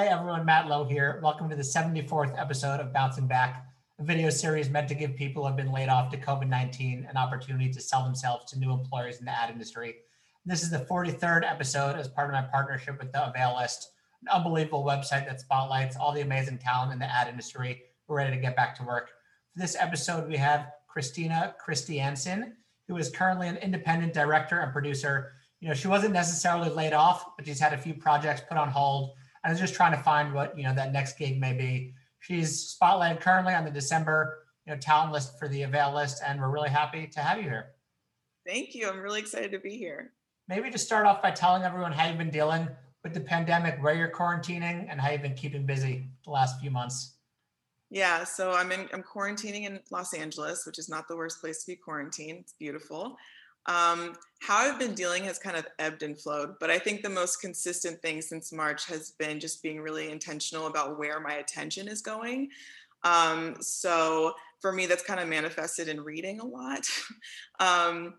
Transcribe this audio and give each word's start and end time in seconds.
Hey 0.00 0.08
everyone, 0.08 0.46
Matt 0.46 0.66
Lowe 0.66 0.84
here. 0.84 1.20
Welcome 1.22 1.50
to 1.50 1.56
the 1.56 1.62
74th 1.62 2.32
episode 2.40 2.80
of 2.80 2.90
Bouncing 2.90 3.26
Back, 3.26 3.66
a 3.98 4.02
video 4.02 4.30
series 4.30 4.70
meant 4.70 4.88
to 4.88 4.94
give 4.94 5.14
people 5.14 5.42
who 5.42 5.48
have 5.48 5.58
been 5.58 5.72
laid 5.72 5.90
off 5.90 6.10
to 6.10 6.16
COVID 6.16 6.48
19 6.48 7.06
an 7.06 7.18
opportunity 7.18 7.70
to 7.70 7.82
sell 7.82 8.02
themselves 8.04 8.50
to 8.50 8.58
new 8.58 8.72
employers 8.72 9.18
in 9.18 9.26
the 9.26 9.30
ad 9.30 9.50
industry. 9.50 9.96
This 10.46 10.62
is 10.62 10.70
the 10.70 10.86
43rd 10.90 11.42
episode 11.44 11.96
as 11.96 12.08
part 12.08 12.28
of 12.28 12.32
my 12.32 12.40
partnership 12.50 12.98
with 12.98 13.12
the 13.12 13.28
Avail 13.28 13.58
List, 13.60 13.90
an 14.22 14.28
unbelievable 14.28 14.86
website 14.86 15.26
that 15.26 15.42
spotlights 15.42 15.98
all 15.98 16.12
the 16.12 16.22
amazing 16.22 16.56
talent 16.56 16.94
in 16.94 16.98
the 16.98 17.14
ad 17.14 17.28
industry 17.28 17.82
who 18.08 18.14
are 18.14 18.16
ready 18.16 18.34
to 18.34 18.40
get 18.40 18.56
back 18.56 18.74
to 18.76 18.82
work. 18.84 19.10
For 19.52 19.60
this 19.60 19.76
episode, 19.78 20.26
we 20.26 20.38
have 20.38 20.68
Christina 20.88 21.54
Christiansen, 21.58 22.56
who 22.88 22.96
is 22.96 23.10
currently 23.10 23.48
an 23.48 23.58
independent 23.58 24.14
director 24.14 24.60
and 24.60 24.72
producer. 24.72 25.32
You 25.60 25.68
know, 25.68 25.74
she 25.74 25.88
wasn't 25.88 26.14
necessarily 26.14 26.70
laid 26.70 26.94
off, 26.94 27.36
but 27.36 27.46
she's 27.46 27.60
had 27.60 27.74
a 27.74 27.78
few 27.78 27.92
projects 27.92 28.40
put 28.48 28.56
on 28.56 28.70
hold 28.70 29.10
and 29.44 29.50
was 29.50 29.60
just 29.60 29.74
trying 29.74 29.92
to 29.92 30.02
find 30.02 30.34
what, 30.34 30.56
you 30.56 30.64
know, 30.64 30.74
that 30.74 30.92
next 30.92 31.18
gig 31.18 31.40
may 31.40 31.52
be. 31.52 31.94
She's 32.20 32.76
spotlighted 32.80 33.20
currently 33.20 33.54
on 33.54 33.64
the 33.64 33.70
December, 33.70 34.46
you 34.66 34.72
know, 34.72 34.78
talent 34.78 35.12
list 35.12 35.38
for 35.38 35.48
the 35.48 35.62
Avail 35.62 35.94
list, 35.94 36.22
and 36.26 36.40
we're 36.40 36.50
really 36.50 36.68
happy 36.68 37.06
to 37.06 37.20
have 37.20 37.38
you 37.38 37.44
here. 37.44 37.72
Thank 38.46 38.74
you. 38.74 38.88
I'm 38.88 39.00
really 39.00 39.20
excited 39.20 39.52
to 39.52 39.58
be 39.58 39.76
here. 39.76 40.12
Maybe 40.48 40.70
just 40.70 40.86
start 40.86 41.06
off 41.06 41.22
by 41.22 41.30
telling 41.30 41.62
everyone 41.62 41.92
how 41.92 42.08
you've 42.08 42.18
been 42.18 42.30
dealing 42.30 42.68
with 43.02 43.14
the 43.14 43.20
pandemic, 43.20 43.82
where 43.82 43.94
you're 43.94 44.10
quarantining, 44.10 44.86
and 44.90 45.00
how 45.00 45.10
you've 45.10 45.22
been 45.22 45.34
keeping 45.34 45.64
busy 45.64 46.04
the 46.24 46.30
last 46.30 46.60
few 46.60 46.70
months. 46.70 47.16
Yeah, 47.90 48.24
so 48.24 48.52
I'm 48.52 48.70
in 48.70 48.88
I'm 48.92 49.02
quarantining 49.02 49.64
in 49.64 49.80
Los 49.90 50.14
Angeles, 50.14 50.64
which 50.66 50.78
is 50.78 50.88
not 50.88 51.08
the 51.08 51.16
worst 51.16 51.40
place 51.40 51.64
to 51.64 51.72
be 51.72 51.76
quarantined. 51.76 52.40
It's 52.40 52.52
beautiful. 52.52 53.16
Um, 53.70 54.14
how 54.40 54.56
I've 54.56 54.80
been 54.80 54.94
dealing 54.94 55.22
has 55.24 55.38
kind 55.38 55.56
of 55.56 55.66
ebbed 55.78 56.02
and 56.02 56.18
flowed, 56.18 56.54
but 56.58 56.70
I 56.70 56.78
think 56.78 57.02
the 57.02 57.08
most 57.08 57.40
consistent 57.40 58.02
thing 58.02 58.20
since 58.20 58.52
March 58.52 58.86
has 58.86 59.12
been 59.12 59.38
just 59.38 59.62
being 59.62 59.80
really 59.80 60.10
intentional 60.10 60.66
about 60.66 60.98
where 60.98 61.20
my 61.20 61.34
attention 61.34 61.86
is 61.86 62.02
going. 62.02 62.48
Um, 63.04 63.54
so 63.60 64.32
for 64.60 64.72
me, 64.72 64.86
that's 64.86 65.04
kind 65.04 65.20
of 65.20 65.28
manifested 65.28 65.88
in 65.88 66.00
reading 66.00 66.40
a 66.40 66.46
lot. 66.46 66.84
um, 67.60 68.14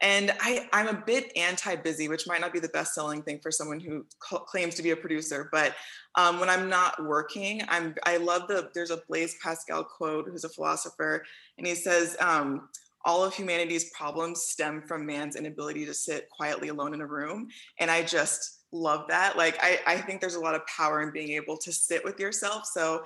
and 0.00 0.32
I, 0.40 0.68
I'm 0.72 0.88
a 0.88 1.02
bit 1.04 1.32
anti-busy, 1.36 2.08
which 2.08 2.26
might 2.26 2.40
not 2.40 2.52
be 2.52 2.58
the 2.60 2.68
best 2.68 2.94
selling 2.94 3.22
thing 3.22 3.40
for 3.40 3.50
someone 3.50 3.80
who 3.80 4.04
claims 4.18 4.74
to 4.76 4.82
be 4.82 4.90
a 4.90 4.96
producer. 4.96 5.48
But 5.50 5.74
um, 6.16 6.38
when 6.38 6.48
I'm 6.48 6.68
not 6.68 7.04
working, 7.04 7.62
I'm 7.68 7.94
I 8.04 8.16
love 8.18 8.48
the 8.48 8.70
there's 8.74 8.90
a 8.90 9.00
Blaise 9.08 9.36
Pascal 9.42 9.84
quote, 9.84 10.28
who's 10.28 10.42
a 10.42 10.48
philosopher, 10.48 11.24
and 11.56 11.66
he 11.66 11.76
says, 11.76 12.16
um, 12.20 12.68
"All 13.04 13.24
of 13.24 13.34
humanity's 13.34 13.90
problems 13.90 14.42
stem 14.42 14.82
from 14.86 15.06
man's 15.06 15.36
inability 15.36 15.84
to 15.86 15.94
sit 15.94 16.28
quietly 16.30 16.68
alone 16.68 16.94
in 16.94 17.00
a 17.00 17.06
room." 17.06 17.48
And 17.78 17.90
I 17.90 18.02
just 18.02 18.62
love 18.72 19.06
that. 19.08 19.36
Like 19.36 19.58
I, 19.62 19.80
I 19.86 19.96
think 19.98 20.20
there's 20.20 20.34
a 20.34 20.40
lot 20.40 20.54
of 20.54 20.62
power 20.66 21.02
in 21.02 21.12
being 21.12 21.30
able 21.30 21.56
to 21.58 21.72
sit 21.72 22.04
with 22.04 22.18
yourself. 22.18 22.66
So, 22.66 23.02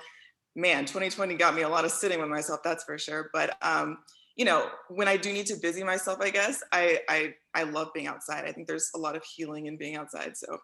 man, 0.55 0.85
2020 0.85 1.35
got 1.35 1.55
me 1.55 1.63
a 1.63 1.69
lot 1.69 1.85
of 1.85 1.91
sitting 1.91 2.19
with 2.19 2.29
myself, 2.29 2.61
that's 2.63 2.83
for 2.83 2.97
sure. 2.97 3.29
But 3.33 3.57
um, 3.61 3.99
you 4.35 4.45
know, 4.45 4.69
when 4.89 5.07
I 5.07 5.17
do 5.17 5.33
need 5.33 5.47
to 5.47 5.55
busy 5.55 5.83
myself, 5.83 6.19
I 6.21 6.29
guess 6.29 6.63
I 6.71 6.99
I 7.09 7.33
I 7.53 7.63
love 7.63 7.89
being 7.93 8.07
outside. 8.07 8.45
I 8.45 8.51
think 8.51 8.67
there's 8.67 8.91
a 8.95 8.99
lot 8.99 9.15
of 9.15 9.23
healing 9.23 9.65
in 9.65 9.77
being 9.77 9.95
outside. 9.95 10.37
So 10.37 10.57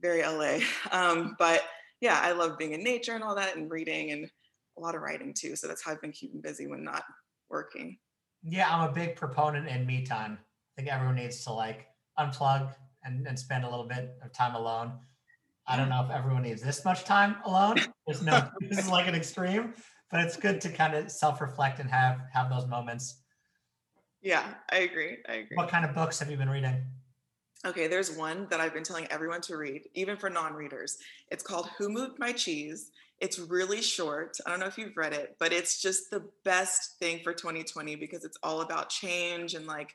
very 0.00 0.22
LA. 0.22 0.58
Um, 0.92 1.36
but 1.38 1.62
yeah, 2.00 2.18
I 2.22 2.32
love 2.32 2.58
being 2.58 2.72
in 2.72 2.82
nature 2.82 3.14
and 3.14 3.22
all 3.22 3.34
that 3.36 3.56
and 3.56 3.70
reading 3.70 4.10
and 4.10 4.28
a 4.76 4.80
lot 4.80 4.94
of 4.94 5.02
writing 5.02 5.34
too. 5.34 5.54
So 5.54 5.68
that's 5.68 5.84
how 5.84 5.92
I've 5.92 6.00
been 6.00 6.12
keeping 6.12 6.40
busy 6.40 6.66
when 6.66 6.82
not 6.82 7.04
working. 7.50 7.98
Yeah, 8.42 8.74
I'm 8.74 8.88
a 8.88 8.92
big 8.92 9.16
proponent 9.16 9.68
in 9.68 9.86
me 9.86 10.04
time. 10.04 10.38
I 10.40 10.80
think 10.80 10.92
everyone 10.92 11.16
needs 11.16 11.44
to 11.44 11.52
like 11.52 11.88
unplug 12.18 12.72
and, 13.04 13.26
and 13.26 13.38
spend 13.38 13.64
a 13.64 13.70
little 13.70 13.86
bit 13.86 14.16
of 14.22 14.32
time 14.32 14.54
alone. 14.54 14.92
I 15.66 15.76
don't 15.76 15.88
know 15.88 16.04
if 16.04 16.10
everyone 16.10 16.42
needs 16.42 16.62
this 16.62 16.84
much 16.84 17.04
time 17.04 17.36
alone. 17.44 17.76
There's 18.06 18.22
no 18.22 18.48
this 18.60 18.78
is 18.78 18.88
like 18.88 19.06
an 19.06 19.14
extreme, 19.14 19.74
but 20.10 20.20
it's 20.20 20.36
good 20.36 20.60
to 20.62 20.70
kind 20.70 20.94
of 20.94 21.10
self-reflect 21.10 21.80
and 21.80 21.90
have 21.90 22.20
have 22.32 22.50
those 22.50 22.66
moments 22.66 23.20
yeah 24.22 24.54
i 24.70 24.78
agree 24.78 25.18
i 25.28 25.34
agree 25.34 25.56
what 25.56 25.68
kind 25.68 25.84
of 25.84 25.94
books 25.94 26.18
have 26.18 26.30
you 26.30 26.36
been 26.36 26.50
reading 26.50 26.76
okay 27.64 27.86
there's 27.86 28.10
one 28.16 28.46
that 28.50 28.60
i've 28.60 28.74
been 28.74 28.84
telling 28.84 29.06
everyone 29.06 29.40
to 29.40 29.56
read 29.56 29.82
even 29.94 30.16
for 30.16 30.28
non-readers 30.28 30.98
it's 31.30 31.42
called 31.42 31.68
who 31.78 31.88
moved 31.88 32.18
my 32.18 32.32
cheese 32.32 32.90
it's 33.20 33.38
really 33.38 33.82
short. 33.82 34.36
I 34.46 34.50
don't 34.50 34.60
know 34.60 34.66
if 34.66 34.78
you've 34.78 34.96
read 34.96 35.12
it 35.12 35.36
but 35.38 35.52
it's 35.52 35.80
just 35.80 36.10
the 36.10 36.24
best 36.44 36.98
thing 36.98 37.20
for 37.22 37.32
2020 37.32 37.96
because 37.96 38.24
it's 38.24 38.38
all 38.42 38.60
about 38.62 38.88
change 38.88 39.54
and 39.54 39.66
like 39.66 39.94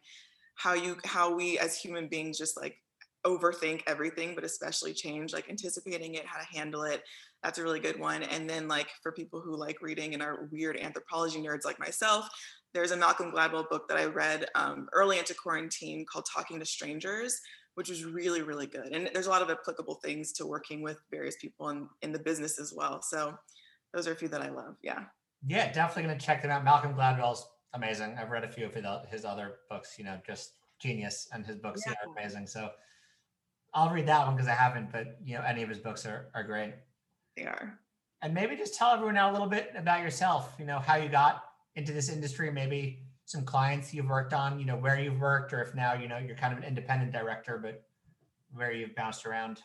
how 0.55 0.73
you 0.73 0.97
how 1.05 1.33
we 1.33 1.59
as 1.59 1.77
human 1.77 2.07
beings 2.07 2.37
just 2.37 2.59
like 2.59 2.77
overthink 3.25 3.81
everything 3.87 4.35
but 4.35 4.43
especially 4.43 4.93
change 4.93 5.33
like 5.33 5.49
anticipating 5.49 6.13
it 6.13 6.25
how 6.25 6.39
to 6.39 6.45
handle 6.45 6.83
it. 6.83 7.03
That's 7.45 7.59
a 7.59 7.63
really 7.63 7.79
good 7.79 7.99
one. 7.99 8.23
And 8.23 8.49
then, 8.49 8.67
like, 8.67 8.87
for 9.03 9.11
people 9.11 9.39
who 9.39 9.55
like 9.55 9.79
reading 9.79 10.15
and 10.15 10.23
are 10.23 10.49
weird 10.51 10.79
anthropology 10.79 11.39
nerds 11.39 11.63
like 11.63 11.79
myself, 11.79 12.27
there's 12.73 12.89
a 12.89 12.97
Malcolm 12.97 13.31
Gladwell 13.31 13.69
book 13.69 13.87
that 13.87 13.99
I 13.99 14.05
read 14.05 14.47
um, 14.55 14.89
early 14.93 15.19
into 15.19 15.35
quarantine 15.35 16.07
called 16.11 16.25
Talking 16.25 16.59
to 16.59 16.65
Strangers, 16.65 17.39
which 17.75 17.89
was 17.89 18.03
really, 18.03 18.41
really 18.41 18.67
good. 18.67 18.87
And 18.87 19.09
there's 19.13 19.27
a 19.27 19.29
lot 19.29 19.41
of 19.41 19.49
applicable 19.49 19.95
things 19.95 20.31
to 20.33 20.45
working 20.45 20.81
with 20.81 20.97
various 21.11 21.35
people 21.37 21.69
in, 21.69 21.87
in 22.01 22.11
the 22.11 22.19
business 22.19 22.59
as 22.59 22.73
well. 22.75 23.01
So 23.01 23.35
those 23.93 24.07
are 24.07 24.11
a 24.11 24.15
few 24.15 24.27
that 24.29 24.41
I 24.41 24.49
love. 24.49 24.75
Yeah. 24.81 25.03
Yeah, 25.47 25.71
definitely 25.71 26.03
going 26.03 26.17
to 26.17 26.25
check 26.25 26.41
them 26.41 26.51
out. 26.51 26.63
Malcolm 26.63 26.95
Gladwell's 26.95 27.47
amazing. 27.73 28.17
I've 28.19 28.31
read 28.31 28.43
a 28.43 28.51
few 28.51 28.65
of 28.65 28.73
his 29.09 29.25
other 29.25 29.55
books, 29.69 29.95
you 29.97 30.05
know, 30.05 30.19
just 30.25 30.53
genius 30.79 31.27
and 31.31 31.45
his 31.45 31.57
books 31.57 31.81
yeah. 31.85 31.93
are 31.93 32.11
amazing. 32.11 32.47
So 32.47 32.69
I'll 33.73 33.91
read 33.91 34.07
that 34.07 34.25
one 34.25 34.35
because 34.35 34.49
I 34.49 34.55
haven't, 34.55 34.91
but 34.91 35.17
you 35.23 35.35
know, 35.35 35.43
any 35.43 35.61
of 35.61 35.69
his 35.69 35.79
books 35.79 36.05
are, 36.05 36.29
are 36.33 36.43
great 36.43 36.73
they 37.35 37.43
are. 37.43 37.79
And 38.21 38.33
maybe 38.33 38.55
just 38.55 38.75
tell 38.75 38.91
everyone 38.91 39.15
now 39.15 39.29
a 39.29 39.33
little 39.33 39.47
bit 39.47 39.71
about 39.77 40.01
yourself, 40.01 40.55
you 40.57 40.65
know, 40.65 40.79
how 40.79 40.95
you 40.95 41.09
got 41.09 41.43
into 41.75 41.91
this 41.91 42.09
industry, 42.09 42.49
maybe 42.51 43.03
some 43.25 43.43
clients 43.43 43.93
you've 43.93 44.09
worked 44.09 44.33
on, 44.33 44.59
you 44.59 44.65
know, 44.65 44.77
where 44.77 44.99
you've 44.99 45.19
worked, 45.19 45.51
or 45.51 45.61
if 45.61 45.73
now, 45.75 45.93
you 45.93 46.07
know, 46.07 46.17
you're 46.17 46.35
kind 46.35 46.53
of 46.53 46.59
an 46.59 46.65
independent 46.65 47.11
director, 47.11 47.57
but 47.57 47.83
where 48.53 48.71
you've 48.71 48.95
bounced 48.95 49.25
around. 49.25 49.61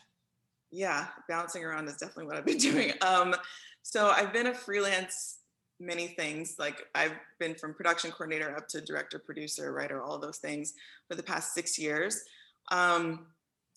Yeah, 0.71 1.07
bouncing 1.29 1.63
around 1.63 1.87
is 1.87 1.97
definitely 1.97 2.25
what 2.25 2.37
I've 2.37 2.45
been 2.45 2.57
doing. 2.71 2.91
Um, 3.01 3.35
so 3.83 4.09
I've 4.09 4.33
been 4.33 4.47
a 4.47 4.53
freelance 4.53 5.37
many 5.79 6.07
things. 6.07 6.55
Like 6.59 6.87
I've 6.95 7.13
been 7.39 7.55
from 7.55 7.73
production 7.73 8.11
coordinator 8.11 8.55
up 8.55 8.67
to 8.69 8.81
director, 8.81 9.19
producer, 9.19 9.73
writer, 9.73 10.01
all 10.01 10.17
those 10.17 10.37
things 10.37 10.73
for 11.07 11.15
the 11.15 11.23
past 11.23 11.53
six 11.53 11.77
years. 11.77 12.23
Um, 12.71 13.27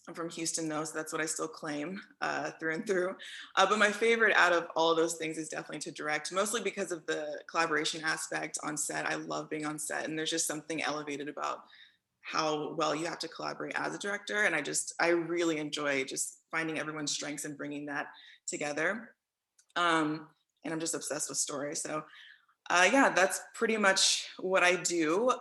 I'm 0.06 0.14
from 0.14 0.28
Houston 0.30 0.68
though, 0.68 0.84
so 0.84 0.92
that's 0.94 1.12
what 1.12 1.22
I 1.22 1.26
still 1.26 1.48
claim 1.48 2.00
uh, 2.20 2.50
through 2.60 2.74
and 2.74 2.86
through. 2.86 3.16
Uh, 3.56 3.66
but 3.66 3.78
my 3.78 3.90
favorite 3.90 4.36
out 4.36 4.52
of 4.52 4.66
all 4.76 4.90
of 4.90 4.98
those 4.98 5.14
things 5.14 5.38
is 5.38 5.48
definitely 5.48 5.78
to 5.80 5.92
direct, 5.92 6.30
mostly 6.30 6.60
because 6.60 6.92
of 6.92 7.06
the 7.06 7.40
collaboration 7.50 8.02
aspect 8.04 8.58
on 8.62 8.76
set. 8.76 9.06
I 9.06 9.14
love 9.14 9.48
being 9.48 9.64
on 9.64 9.78
set, 9.78 10.04
and 10.04 10.18
there's 10.18 10.30
just 10.30 10.46
something 10.46 10.82
elevated 10.82 11.28
about 11.28 11.60
how 12.20 12.74
well 12.74 12.94
you 12.94 13.06
have 13.06 13.18
to 13.20 13.28
collaborate 13.28 13.74
as 13.76 13.94
a 13.94 13.98
director. 13.98 14.44
And 14.44 14.54
I 14.54 14.60
just, 14.60 14.94
I 15.00 15.08
really 15.08 15.58
enjoy 15.58 16.04
just 16.04 16.40
finding 16.50 16.78
everyone's 16.78 17.12
strengths 17.12 17.44
and 17.44 17.56
bringing 17.56 17.86
that 17.86 18.08
together. 18.46 19.10
Um, 19.76 20.28
and 20.64 20.72
I'm 20.72 20.80
just 20.80 20.94
obsessed 20.94 21.28
with 21.28 21.38
story. 21.38 21.76
So, 21.76 22.02
uh, 22.70 22.88
yeah, 22.90 23.10
that's 23.10 23.40
pretty 23.54 23.76
much 23.76 24.26
what 24.38 24.62
I 24.62 24.76
do. 24.76 25.32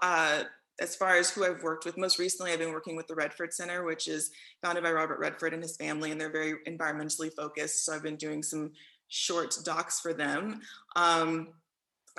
As 0.80 0.96
far 0.96 1.18
as 1.18 1.30
who 1.30 1.46
I've 1.46 1.64
worked 1.64 1.86
with, 1.86 1.98
most 1.98 2.18
recently 2.18 2.52
I've 2.52 2.60
been 2.60 2.74
working 2.74 2.96
with 2.96 3.08
the 3.08 3.16
Redford 3.16 3.54
Center, 3.54 3.84
which 3.84 4.08
is 4.08 4.32
founded 4.62 4.84
by 4.84 4.92
Robert 4.92 5.20
Redford 5.20 5.54
and 5.54 5.62
his 5.62 5.76
family, 5.76 6.12
and 6.12 6.20
they're 6.20 6.32
very 6.32 6.56
environmentally 6.68 7.32
focused. 7.34 7.86
So 7.86 7.94
I've 7.94 8.04
been 8.04 8.16
doing 8.16 8.42
some 8.42 8.72
short 9.08 9.56
docs 9.64 10.00
for 10.00 10.14
them. 10.14 10.62
Um, 10.96 11.50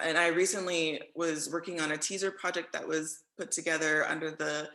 and 0.02 0.16
I 0.16 0.28
recently 0.28 1.00
was 1.14 1.50
working 1.52 1.80
on 1.80 1.92
a 1.92 1.96
teaser 1.96 2.30
project 2.30 2.72
that 2.72 2.86
was 2.86 3.22
put 3.38 3.50
together 3.50 4.06
under 4.06 4.30
the 4.30 4.68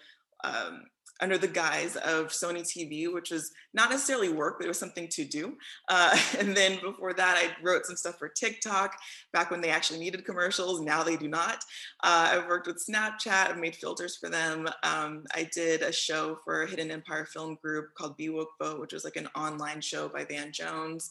um, 0.44 0.84
under 1.22 1.38
the 1.38 1.48
guise 1.48 1.96
of 1.98 2.28
Sony 2.28 2.62
TV, 2.62 3.12
which 3.12 3.32
was 3.32 3.52
not 3.74 3.90
necessarily 3.90 4.30
work, 4.30 4.58
but 4.58 4.66
it 4.66 4.70
was 4.70 4.80
something 4.80 5.08
to 5.10 5.26
do. 5.26 5.58
Uh, 5.90 6.18
and 6.40 6.56
then 6.56 6.80
before 6.82 7.14
that, 7.14 7.38
I 7.38 7.52
wrote 7.64 7.86
some 7.86 7.96
stuff 7.96 8.18
for 8.18 8.30
TikTok 8.30 8.96
back 9.34 9.52
when 9.52 9.62
they 9.62 9.70
actually 9.70 10.00
needed 10.00 10.26
commercials. 10.26 10.82
Now 10.82 11.04
they 11.04 11.18
do 11.18 11.28
not. 11.28 11.64
Uh, 12.04 12.32
I've 12.34 12.48
worked 12.48 12.68
with 12.68 12.84
Snapchat. 12.86 13.50
I've 13.50 13.58
made 13.58 13.76
filters 13.76 14.18
for 14.18 14.30
them. 14.30 14.68
Um, 14.84 15.26
I 15.34 15.50
did 15.54 15.82
a 15.82 15.92
show 15.92 16.40
for 16.44 16.66
Hidden 16.66 16.92
Empire 16.92 17.26
Film 17.26 17.58
Group 17.62 17.94
called 17.96 18.18
Be 18.18 18.30
Woke 18.30 18.50
which 18.78 18.94
was 18.94 19.06
like 19.06 19.16
an 19.16 19.28
online 19.36 19.82
show 19.82 20.10
by 20.10 20.26
Van 20.26 20.52
Jones. 20.52 21.10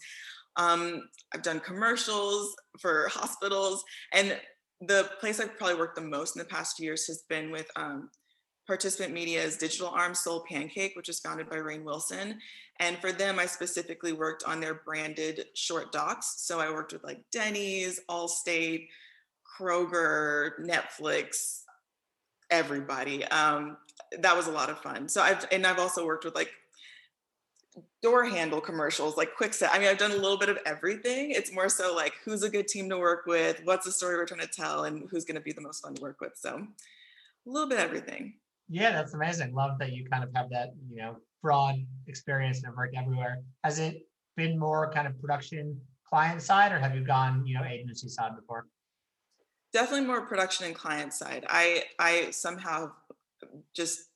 Um, 0.56 1.08
I've 1.32 1.42
done 1.42 1.60
commercials 1.60 2.54
for 2.78 3.08
hospitals. 3.08 3.84
And 4.12 4.38
the 4.80 5.10
place 5.20 5.40
I've 5.40 5.56
probably 5.56 5.76
worked 5.76 5.96
the 5.96 6.02
most 6.02 6.36
in 6.36 6.40
the 6.40 6.48
past 6.48 6.80
years 6.80 7.06
has 7.06 7.22
been 7.28 7.50
with 7.50 7.70
um, 7.76 8.10
Participant 8.68 9.14
Media's 9.14 9.56
digital 9.56 9.88
arm 9.88 10.14
Soul 10.14 10.44
Pancake, 10.48 10.94
which 10.94 11.08
is 11.08 11.18
founded 11.18 11.48
by 11.48 11.56
Rainn 11.56 11.84
Wilson. 11.84 12.38
And 12.78 12.98
for 12.98 13.10
them, 13.10 13.38
I 13.38 13.46
specifically 13.46 14.12
worked 14.12 14.44
on 14.44 14.60
their 14.60 14.74
branded 14.74 15.46
short 15.54 15.90
docs. 15.90 16.34
So 16.42 16.60
I 16.60 16.70
worked 16.70 16.92
with 16.92 17.02
like 17.02 17.22
Denny's, 17.32 17.98
Allstate, 18.10 18.88
Kroger, 19.58 20.50
Netflix, 20.60 21.62
everybody. 22.50 23.24
Um, 23.24 23.78
that 24.20 24.36
was 24.36 24.48
a 24.48 24.52
lot 24.52 24.68
of 24.68 24.80
fun. 24.80 25.08
So 25.08 25.22
I've 25.22 25.46
and 25.50 25.66
I've 25.66 25.78
also 25.78 26.04
worked 26.04 26.26
with 26.26 26.34
like 26.34 26.50
door 28.02 28.26
handle 28.26 28.60
commercials, 28.60 29.16
like 29.16 29.34
Kwikset. 29.34 29.70
I 29.72 29.78
mean, 29.78 29.88
I've 29.88 29.98
done 29.98 30.12
a 30.12 30.16
little 30.16 30.38
bit 30.38 30.50
of 30.50 30.58
everything. 30.66 31.30
It's 31.30 31.52
more 31.52 31.70
so 31.70 31.94
like 31.94 32.12
who's 32.22 32.42
a 32.42 32.50
good 32.50 32.68
team 32.68 32.90
to 32.90 32.98
work 32.98 33.24
with, 33.26 33.62
what's 33.64 33.86
the 33.86 33.92
story 33.92 34.16
we're 34.16 34.26
trying 34.26 34.40
to 34.40 34.46
tell, 34.46 34.84
and 34.84 35.08
who's 35.10 35.24
going 35.24 35.36
to 35.36 35.40
be 35.40 35.52
the 35.52 35.62
most 35.62 35.82
fun 35.82 35.94
to 35.94 36.02
work 36.02 36.20
with. 36.20 36.32
So 36.36 36.66
a 37.46 37.50
little 37.50 37.68
bit 37.68 37.78
everything. 37.78 38.34
Yeah, 38.68 38.92
that's 38.92 39.14
amazing. 39.14 39.54
Love 39.54 39.78
that 39.78 39.92
you 39.92 40.04
kind 40.04 40.22
of 40.22 40.30
have 40.34 40.50
that, 40.50 40.74
you 40.90 40.96
know, 40.96 41.16
broad 41.42 41.76
experience 42.06 42.58
and 42.58 42.66
have 42.66 42.76
worked 42.76 42.96
everywhere. 42.96 43.38
Has 43.64 43.78
it 43.78 44.06
been 44.36 44.58
more 44.58 44.92
kind 44.92 45.06
of 45.06 45.18
production 45.20 45.80
client 46.08 46.42
side 46.42 46.72
or 46.72 46.78
have 46.78 46.94
you 46.94 47.02
gone, 47.02 47.46
you 47.46 47.54
know, 47.54 47.64
agency 47.64 48.08
side 48.08 48.36
before? 48.36 48.66
Definitely 49.72 50.06
more 50.06 50.22
production 50.22 50.66
and 50.66 50.74
client 50.74 51.12
side. 51.12 51.44
I 51.48 51.84
I 51.98 52.30
somehow 52.30 52.92
just 53.74 54.08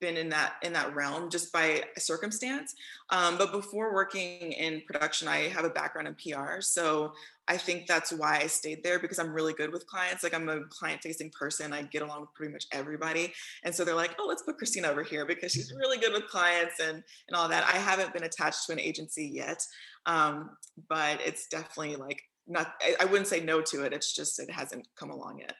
been 0.00 0.16
in 0.16 0.28
that 0.28 0.54
in 0.62 0.72
that 0.72 0.94
realm 0.94 1.30
just 1.30 1.52
by 1.52 1.82
circumstance 1.96 2.74
um, 3.10 3.38
but 3.38 3.52
before 3.52 3.94
working 3.94 4.52
in 4.52 4.82
production 4.86 5.28
i 5.28 5.48
have 5.48 5.64
a 5.64 5.70
background 5.70 6.08
in 6.08 6.14
pr 6.14 6.60
so 6.60 7.12
i 7.48 7.56
think 7.56 7.86
that's 7.86 8.12
why 8.12 8.38
i 8.38 8.46
stayed 8.46 8.82
there 8.82 8.98
because 8.98 9.18
i'm 9.18 9.32
really 9.32 9.52
good 9.52 9.72
with 9.72 9.86
clients 9.86 10.22
like 10.22 10.34
i'm 10.34 10.48
a 10.48 10.64
client 10.70 11.00
facing 11.02 11.30
person 11.30 11.72
i 11.72 11.82
get 11.82 12.02
along 12.02 12.20
with 12.20 12.34
pretty 12.34 12.52
much 12.52 12.66
everybody 12.72 13.32
and 13.64 13.74
so 13.74 13.84
they're 13.84 13.94
like 13.94 14.14
oh 14.18 14.26
let's 14.26 14.42
put 14.42 14.56
christina 14.56 14.88
over 14.88 15.02
here 15.02 15.24
because 15.26 15.52
she's 15.52 15.72
really 15.78 15.98
good 15.98 16.12
with 16.12 16.26
clients 16.28 16.80
and 16.80 17.02
and 17.28 17.36
all 17.36 17.48
that 17.48 17.64
i 17.64 17.76
haven't 17.78 18.12
been 18.12 18.24
attached 18.24 18.66
to 18.66 18.72
an 18.72 18.80
agency 18.80 19.30
yet 19.32 19.62
um, 20.06 20.50
but 20.90 21.18
it's 21.24 21.46
definitely 21.48 21.96
like 21.96 22.20
not 22.46 22.74
I, 22.82 22.96
I 23.00 23.04
wouldn't 23.06 23.26
say 23.26 23.40
no 23.40 23.62
to 23.62 23.84
it 23.84 23.92
it's 23.92 24.14
just 24.14 24.38
it 24.38 24.50
hasn't 24.50 24.86
come 24.98 25.10
along 25.10 25.38
yet 25.38 25.54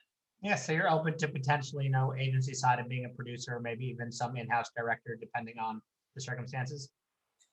yeah, 0.44 0.56
so 0.56 0.74
you're 0.74 0.90
open 0.90 1.16
to 1.16 1.28
potentially, 1.28 1.84
you 1.84 1.90
know, 1.90 2.12
agency 2.20 2.52
side 2.52 2.78
of 2.78 2.86
being 2.86 3.06
a 3.06 3.08
producer, 3.08 3.58
maybe 3.60 3.86
even 3.86 4.12
some 4.12 4.36
in-house 4.36 4.68
director, 4.76 5.16
depending 5.18 5.54
on 5.58 5.80
the 6.14 6.20
circumstances. 6.20 6.90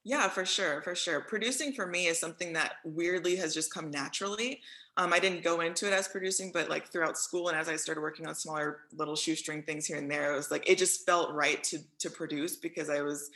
Yeah, 0.03 0.29
for 0.29 0.45
sure, 0.45 0.81
for 0.81 0.95
sure. 0.95 1.21
Producing 1.21 1.73
for 1.73 1.85
me 1.85 2.07
is 2.07 2.19
something 2.19 2.53
that 2.53 2.73
weirdly 2.83 3.35
has 3.35 3.53
just 3.53 3.71
come 3.73 3.91
naturally. 3.91 4.61
Um, 4.97 5.13
I 5.13 5.19
didn't 5.19 5.43
go 5.43 5.61
into 5.61 5.87
it 5.87 5.93
as 5.93 6.07
producing, 6.07 6.51
but 6.51 6.69
like 6.69 6.87
throughout 6.91 7.17
school 7.17 7.49
and 7.49 7.57
as 7.57 7.69
I 7.69 7.75
started 7.75 8.01
working 8.01 8.25
on 8.27 8.33
smaller 8.35 8.79
little 8.97 9.15
shoestring 9.15 9.63
things 9.63 9.85
here 9.85 9.97
and 9.97 10.09
there, 10.09 10.33
it 10.33 10.35
was 10.35 10.49
like 10.49 10.67
it 10.67 10.77
just 10.79 11.05
felt 11.05 11.31
right 11.33 11.63
to 11.65 11.79
to 11.99 12.09
produce 12.09 12.55
because 12.55 12.89
I 12.89 13.01
was 13.01 13.29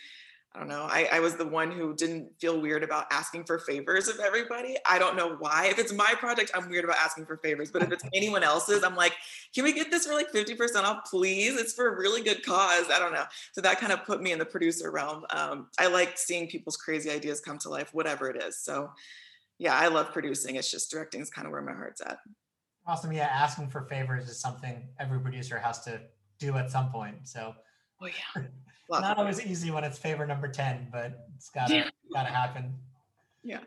I 0.55 0.59
don't 0.59 0.69
know. 0.69 0.87
I, 0.89 1.09
I, 1.11 1.19
was 1.19 1.35
the 1.35 1.45
one 1.45 1.69
who 1.69 1.93
didn't 1.93 2.29
feel 2.39 2.61
weird 2.61 2.81
about 2.81 3.07
asking 3.11 3.43
for 3.43 3.59
favors 3.59 4.07
of 4.07 4.19
everybody. 4.19 4.77
I 4.89 4.97
don't 4.97 5.17
know 5.17 5.35
why. 5.39 5.67
If 5.67 5.79
it's 5.79 5.91
my 5.91 6.13
project, 6.17 6.51
I'm 6.55 6.69
weird 6.69 6.85
about 6.85 6.95
asking 6.97 7.25
for 7.25 7.35
favors. 7.37 7.71
But 7.71 7.83
if 7.83 7.91
it's 7.91 8.03
anyone 8.13 8.41
else's, 8.41 8.81
I'm 8.81 8.95
like, 8.95 9.11
can 9.53 9.65
we 9.65 9.73
get 9.73 9.91
this 9.91 10.05
for 10.05 10.13
like 10.13 10.31
50% 10.31 10.83
off, 10.83 11.09
please? 11.09 11.59
It's 11.59 11.73
for 11.73 11.93
a 11.93 11.97
really 11.97 12.21
good 12.21 12.45
cause. 12.45 12.85
I 12.89 12.99
don't 12.99 13.11
know. 13.11 13.25
So 13.51 13.59
that 13.61 13.81
kind 13.81 13.91
of 13.91 14.05
put 14.05 14.21
me 14.21 14.31
in 14.31 14.39
the 14.39 14.45
producer 14.45 14.91
realm. 14.91 15.25
Um, 15.31 15.67
I 15.77 15.87
like 15.87 16.17
seeing 16.17 16.47
people's 16.47 16.77
crazy 16.77 17.11
ideas 17.11 17.41
come 17.41 17.57
to 17.59 17.69
life, 17.69 17.89
whatever 17.93 18.29
it 18.29 18.41
is. 18.41 18.57
So 18.59 18.91
yeah, 19.57 19.75
I 19.75 19.87
love 19.87 20.13
producing. 20.13 20.55
It's 20.55 20.71
just 20.71 20.89
directing 20.89 21.19
is 21.19 21.29
kind 21.29 21.47
of 21.47 21.51
where 21.51 21.61
my 21.61 21.73
heart's 21.73 21.99
at. 21.99 22.19
Awesome. 22.87 23.11
Yeah. 23.11 23.27
Asking 23.31 23.67
for 23.67 23.81
favors 23.89 24.29
is 24.29 24.39
something 24.39 24.87
every 24.99 25.19
producer 25.19 25.59
has 25.59 25.81
to 25.83 25.99
do 26.39 26.55
at 26.55 26.71
some 26.71 26.91
point. 26.91 27.27
So, 27.27 27.53
oh, 28.01 28.07
yeah. 28.07 28.43
not 28.89 29.17
always 29.17 29.43
easy 29.45 29.71
when 29.71 29.83
it's 29.83 29.97
favor 29.97 30.25
number 30.25 30.47
10 30.47 30.87
but 30.91 31.27
it's 31.35 31.49
gotta 31.49 31.75
yeah. 31.75 31.89
gotta 32.13 32.29
happen. 32.29 32.73
Yeah. 33.43 33.59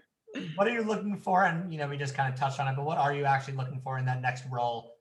What 0.57 0.69
are 0.69 0.73
you 0.73 0.83
looking 0.83 1.17
for? 1.17 1.45
And 1.45 1.73
you 1.73 1.79
know 1.79 1.89
we 1.89 1.97
just 1.97 2.15
kind 2.15 2.33
of 2.33 2.39
touched 2.39 2.61
on 2.61 2.69
it 2.69 2.77
but 2.77 2.85
what 2.85 2.99
are 2.99 3.15
you 3.15 3.25
actually 3.25 3.57
looking 3.57 3.81
for 3.81 3.99
in 3.99 4.05
that 4.07 4.21
next 4.21 4.45
role 4.51 4.95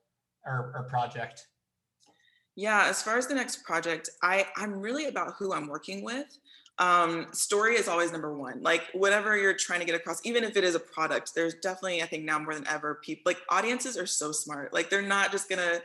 or, 0.44 0.72
or 0.74 0.86
project? 0.88 1.46
Yeah 2.56 2.86
as 2.88 3.02
far 3.02 3.18
as 3.18 3.26
the 3.26 3.34
next 3.34 3.62
project 3.62 4.10
i 4.22 4.46
i'm 4.56 4.80
really 4.80 5.06
about 5.06 5.34
who 5.38 5.52
i'm 5.52 5.68
working 5.68 6.04
with. 6.04 6.26
Um, 6.80 7.26
story 7.32 7.74
is 7.74 7.88
always 7.88 8.12
number 8.12 8.38
one. 8.38 8.62
Like 8.62 8.84
whatever 8.92 9.36
you're 9.36 9.52
trying 9.52 9.80
to 9.80 9.86
get 9.86 9.96
across 9.96 10.20
even 10.24 10.44
if 10.44 10.56
it 10.56 10.62
is 10.62 10.76
a 10.76 10.80
product 10.80 11.32
there's 11.34 11.54
definitely 11.54 12.02
i 12.02 12.06
think 12.06 12.24
now 12.24 12.38
more 12.38 12.54
than 12.54 12.66
ever 12.68 13.00
people 13.02 13.22
like 13.26 13.38
audiences 13.50 13.96
are 13.96 14.06
so 14.06 14.32
smart. 14.32 14.72
Like 14.72 14.88
they're 14.88 15.02
not 15.02 15.32
just 15.32 15.48
gonna 15.48 15.80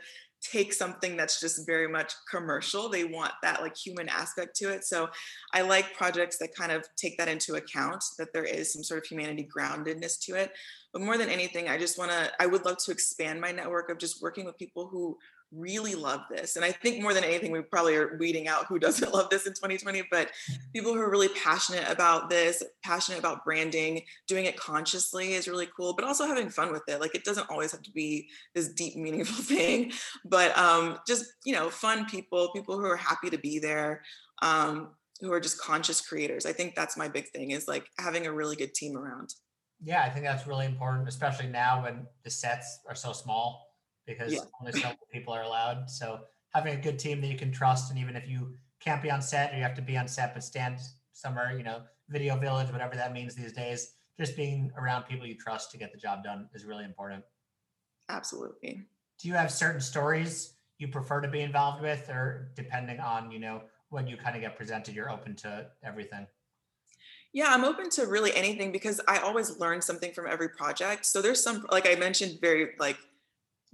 take 0.50 0.72
something 0.72 1.16
that's 1.16 1.40
just 1.40 1.66
very 1.66 1.88
much 1.88 2.12
commercial. 2.30 2.88
They 2.88 3.04
want 3.04 3.32
that 3.42 3.62
like 3.62 3.76
human 3.76 4.08
aspect 4.08 4.56
to 4.56 4.70
it. 4.70 4.84
So 4.84 5.08
I 5.52 5.62
like 5.62 5.94
projects 5.94 6.38
that 6.38 6.54
kind 6.54 6.70
of 6.70 6.86
take 6.96 7.16
that 7.18 7.28
into 7.28 7.54
account, 7.54 8.04
that 8.18 8.32
there 8.32 8.44
is 8.44 8.72
some 8.72 8.82
sort 8.82 9.02
of 9.02 9.06
humanity 9.06 9.48
groundedness 9.56 10.20
to 10.26 10.34
it. 10.34 10.52
But 10.92 11.02
more 11.02 11.18
than 11.18 11.28
anything, 11.28 11.68
I 11.68 11.78
just 11.78 11.98
want 11.98 12.10
to, 12.10 12.30
I 12.38 12.46
would 12.46 12.64
love 12.64 12.76
to 12.84 12.92
expand 12.92 13.40
my 13.40 13.52
network 13.52 13.90
of 13.90 13.98
just 13.98 14.22
working 14.22 14.44
with 14.44 14.58
people 14.58 14.86
who 14.86 15.16
really 15.56 15.94
love 15.94 16.22
this. 16.30 16.56
And 16.56 16.64
I 16.64 16.72
think 16.72 17.02
more 17.02 17.14
than 17.14 17.24
anything, 17.24 17.52
we 17.52 17.62
probably 17.62 17.94
are 17.96 18.16
weeding 18.18 18.48
out 18.48 18.66
who 18.66 18.78
doesn't 18.80 19.12
love 19.12 19.30
this 19.30 19.46
in 19.46 19.52
2020, 19.52 20.04
but 20.10 20.30
people 20.72 20.92
who 20.92 21.00
are 21.00 21.10
really 21.10 21.28
passionate 21.28 21.88
about 21.88 22.30
this, 22.30 22.62
passionate 22.82 23.18
about 23.18 23.44
branding, 23.44 24.02
doing 24.26 24.46
it 24.46 24.56
consciously 24.56 25.34
is 25.34 25.48
really 25.48 25.68
cool, 25.76 25.94
but 25.94 26.04
also 26.04 26.26
having 26.26 26.50
fun 26.50 26.72
with 26.72 26.82
it. 26.88 27.00
Like 27.00 27.14
it 27.14 27.24
doesn't 27.24 27.50
always 27.50 27.72
have 27.72 27.82
to 27.82 27.92
be 27.92 28.28
this 28.54 28.68
deep, 28.68 28.96
meaningful 29.04 29.42
thing, 29.44 29.92
but 30.24 30.56
um, 30.58 30.98
just, 31.06 31.26
you 31.44 31.54
know, 31.54 31.70
fun 31.70 32.06
people, 32.06 32.50
people 32.52 32.78
who 32.78 32.86
are 32.86 32.96
happy 32.96 33.30
to 33.30 33.38
be 33.38 33.58
there. 33.58 34.02
Um, 34.42 34.90
who 35.20 35.32
are 35.32 35.40
just 35.40 35.60
conscious 35.60 36.00
creators. 36.00 36.44
I 36.44 36.52
think 36.52 36.74
that's 36.74 36.96
my 36.96 37.08
big 37.08 37.28
thing 37.28 37.52
is 37.52 37.68
like 37.68 37.86
having 37.98 38.26
a 38.26 38.32
really 38.32 38.56
good 38.56 38.74
team 38.74 38.96
around. 38.96 39.32
Yeah, 39.82 40.02
I 40.02 40.10
think 40.10 40.24
that's 40.24 40.46
really 40.46 40.66
important, 40.66 41.08
especially 41.08 41.46
now 41.46 41.84
when 41.84 42.06
the 42.24 42.30
sets 42.30 42.80
are 42.88 42.96
so 42.96 43.12
small 43.12 43.73
because 44.06 44.32
yeah. 44.32 44.40
only 44.60 44.72
so 44.72 44.88
many 44.88 44.98
people 45.12 45.32
are 45.32 45.42
allowed. 45.42 45.90
So 45.90 46.20
having 46.54 46.74
a 46.74 46.80
good 46.80 46.98
team 46.98 47.20
that 47.20 47.26
you 47.26 47.36
can 47.36 47.52
trust, 47.52 47.90
and 47.90 47.98
even 47.98 48.16
if 48.16 48.28
you 48.28 48.54
can't 48.80 49.02
be 49.02 49.10
on 49.10 49.22
set 49.22 49.52
or 49.52 49.56
you 49.56 49.62
have 49.62 49.74
to 49.74 49.82
be 49.82 49.96
on 49.96 50.08
set 50.08 50.34
but 50.34 50.44
stand 50.44 50.78
somewhere, 51.12 51.56
you 51.56 51.64
know, 51.64 51.82
video 52.08 52.36
village, 52.36 52.70
whatever 52.70 52.94
that 52.94 53.12
means 53.12 53.34
these 53.34 53.52
days, 53.52 53.94
just 54.18 54.36
being 54.36 54.70
around 54.78 55.04
people 55.04 55.26
you 55.26 55.36
trust 55.36 55.70
to 55.70 55.78
get 55.78 55.92
the 55.92 55.98
job 55.98 56.22
done 56.22 56.48
is 56.54 56.64
really 56.64 56.84
important. 56.84 57.24
Absolutely. 58.08 58.82
Do 59.20 59.28
you 59.28 59.34
have 59.34 59.50
certain 59.50 59.80
stories 59.80 60.54
you 60.78 60.88
prefer 60.88 61.20
to 61.20 61.28
be 61.28 61.40
involved 61.40 61.82
with, 61.82 62.08
or 62.08 62.52
depending 62.56 63.00
on 63.00 63.30
you 63.30 63.38
know 63.38 63.62
when 63.88 64.06
you 64.06 64.16
kind 64.16 64.36
of 64.36 64.42
get 64.42 64.56
presented, 64.56 64.94
you're 64.94 65.10
open 65.10 65.34
to 65.36 65.66
everything? 65.82 66.26
Yeah, 67.32 67.46
I'm 67.48 67.64
open 67.64 67.90
to 67.90 68.06
really 68.06 68.34
anything 68.34 68.70
because 68.70 69.00
I 69.08 69.18
always 69.18 69.58
learn 69.58 69.82
something 69.82 70.12
from 70.12 70.26
every 70.28 70.48
project. 70.50 71.04
So 71.04 71.20
there's 71.20 71.42
some, 71.42 71.66
like 71.70 71.88
I 71.88 71.96
mentioned, 71.96 72.38
very 72.40 72.70
like 72.78 72.96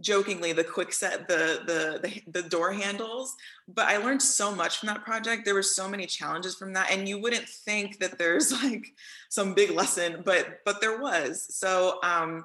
jokingly 0.01 0.53
the 0.53 0.65
Kwikset 0.65 1.29
the, 1.29 1.61
the 1.67 2.01
the 2.03 2.41
the 2.43 2.49
door 2.49 2.73
handles 2.73 3.35
but 3.75 3.87
i 3.87 3.97
learned 3.99 4.23
so 4.23 4.55
much 4.55 4.79
from 4.79 4.89
that 4.89 5.05
project. 5.05 5.45
There 5.45 5.55
were 5.55 5.63
so 5.63 5.89
many 5.89 6.07
challenges 6.07 6.57
from 6.57 6.73
that 6.75 6.91
and 6.91 7.09
you 7.09 7.21
wouldn't 7.21 7.49
think 7.49 7.99
that 8.01 8.19
there's 8.19 8.53
like 8.63 8.87
some 9.29 9.55
big 9.55 9.71
lesson 9.71 10.23
but 10.25 10.61
but 10.65 10.81
there 10.81 11.01
was. 11.01 11.47
So 11.55 11.99
um 12.03 12.45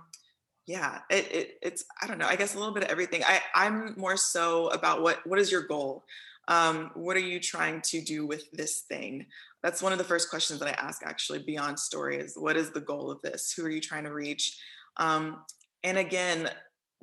yeah 0.67 0.99
it, 1.11 1.31
it 1.31 1.57
it's 1.61 1.85
i 2.01 2.07
don't 2.07 2.17
know 2.17 2.25
i 2.25 2.35
guess 2.35 2.55
a 2.55 2.57
little 2.57 2.73
bit 2.73 2.83
of 2.83 2.89
everything. 2.89 3.23
I 3.25 3.41
i'm 3.53 3.93
more 3.97 4.17
so 4.17 4.67
about 4.69 5.01
what 5.01 5.25
what 5.25 5.39
is 5.39 5.51
your 5.51 5.63
goal? 5.63 6.05
Um, 6.47 6.91
what 6.93 7.17
are 7.17 7.21
you 7.21 7.39
trying 7.39 7.81
to 7.81 8.01
do 8.01 8.27
with 8.27 8.51
this 8.51 8.81
thing? 8.81 9.25
That's 9.63 9.81
one 9.81 9.91
of 9.93 9.97
the 9.97 10.03
first 10.03 10.29
questions 10.29 10.59
that 10.59 10.67
i 10.67 10.85
ask 10.87 11.01
actually 11.03 11.39
beyond 11.39 11.79
stories 11.79 12.33
what 12.35 12.57
is 12.57 12.71
the 12.71 12.81
goal 12.81 13.09
of 13.11 13.21
this? 13.21 13.53
Who 13.53 13.65
are 13.65 13.69
you 13.69 13.81
trying 13.81 14.03
to 14.03 14.13
reach? 14.13 14.59
Um, 14.97 15.43
and 15.83 15.97
again 15.97 16.49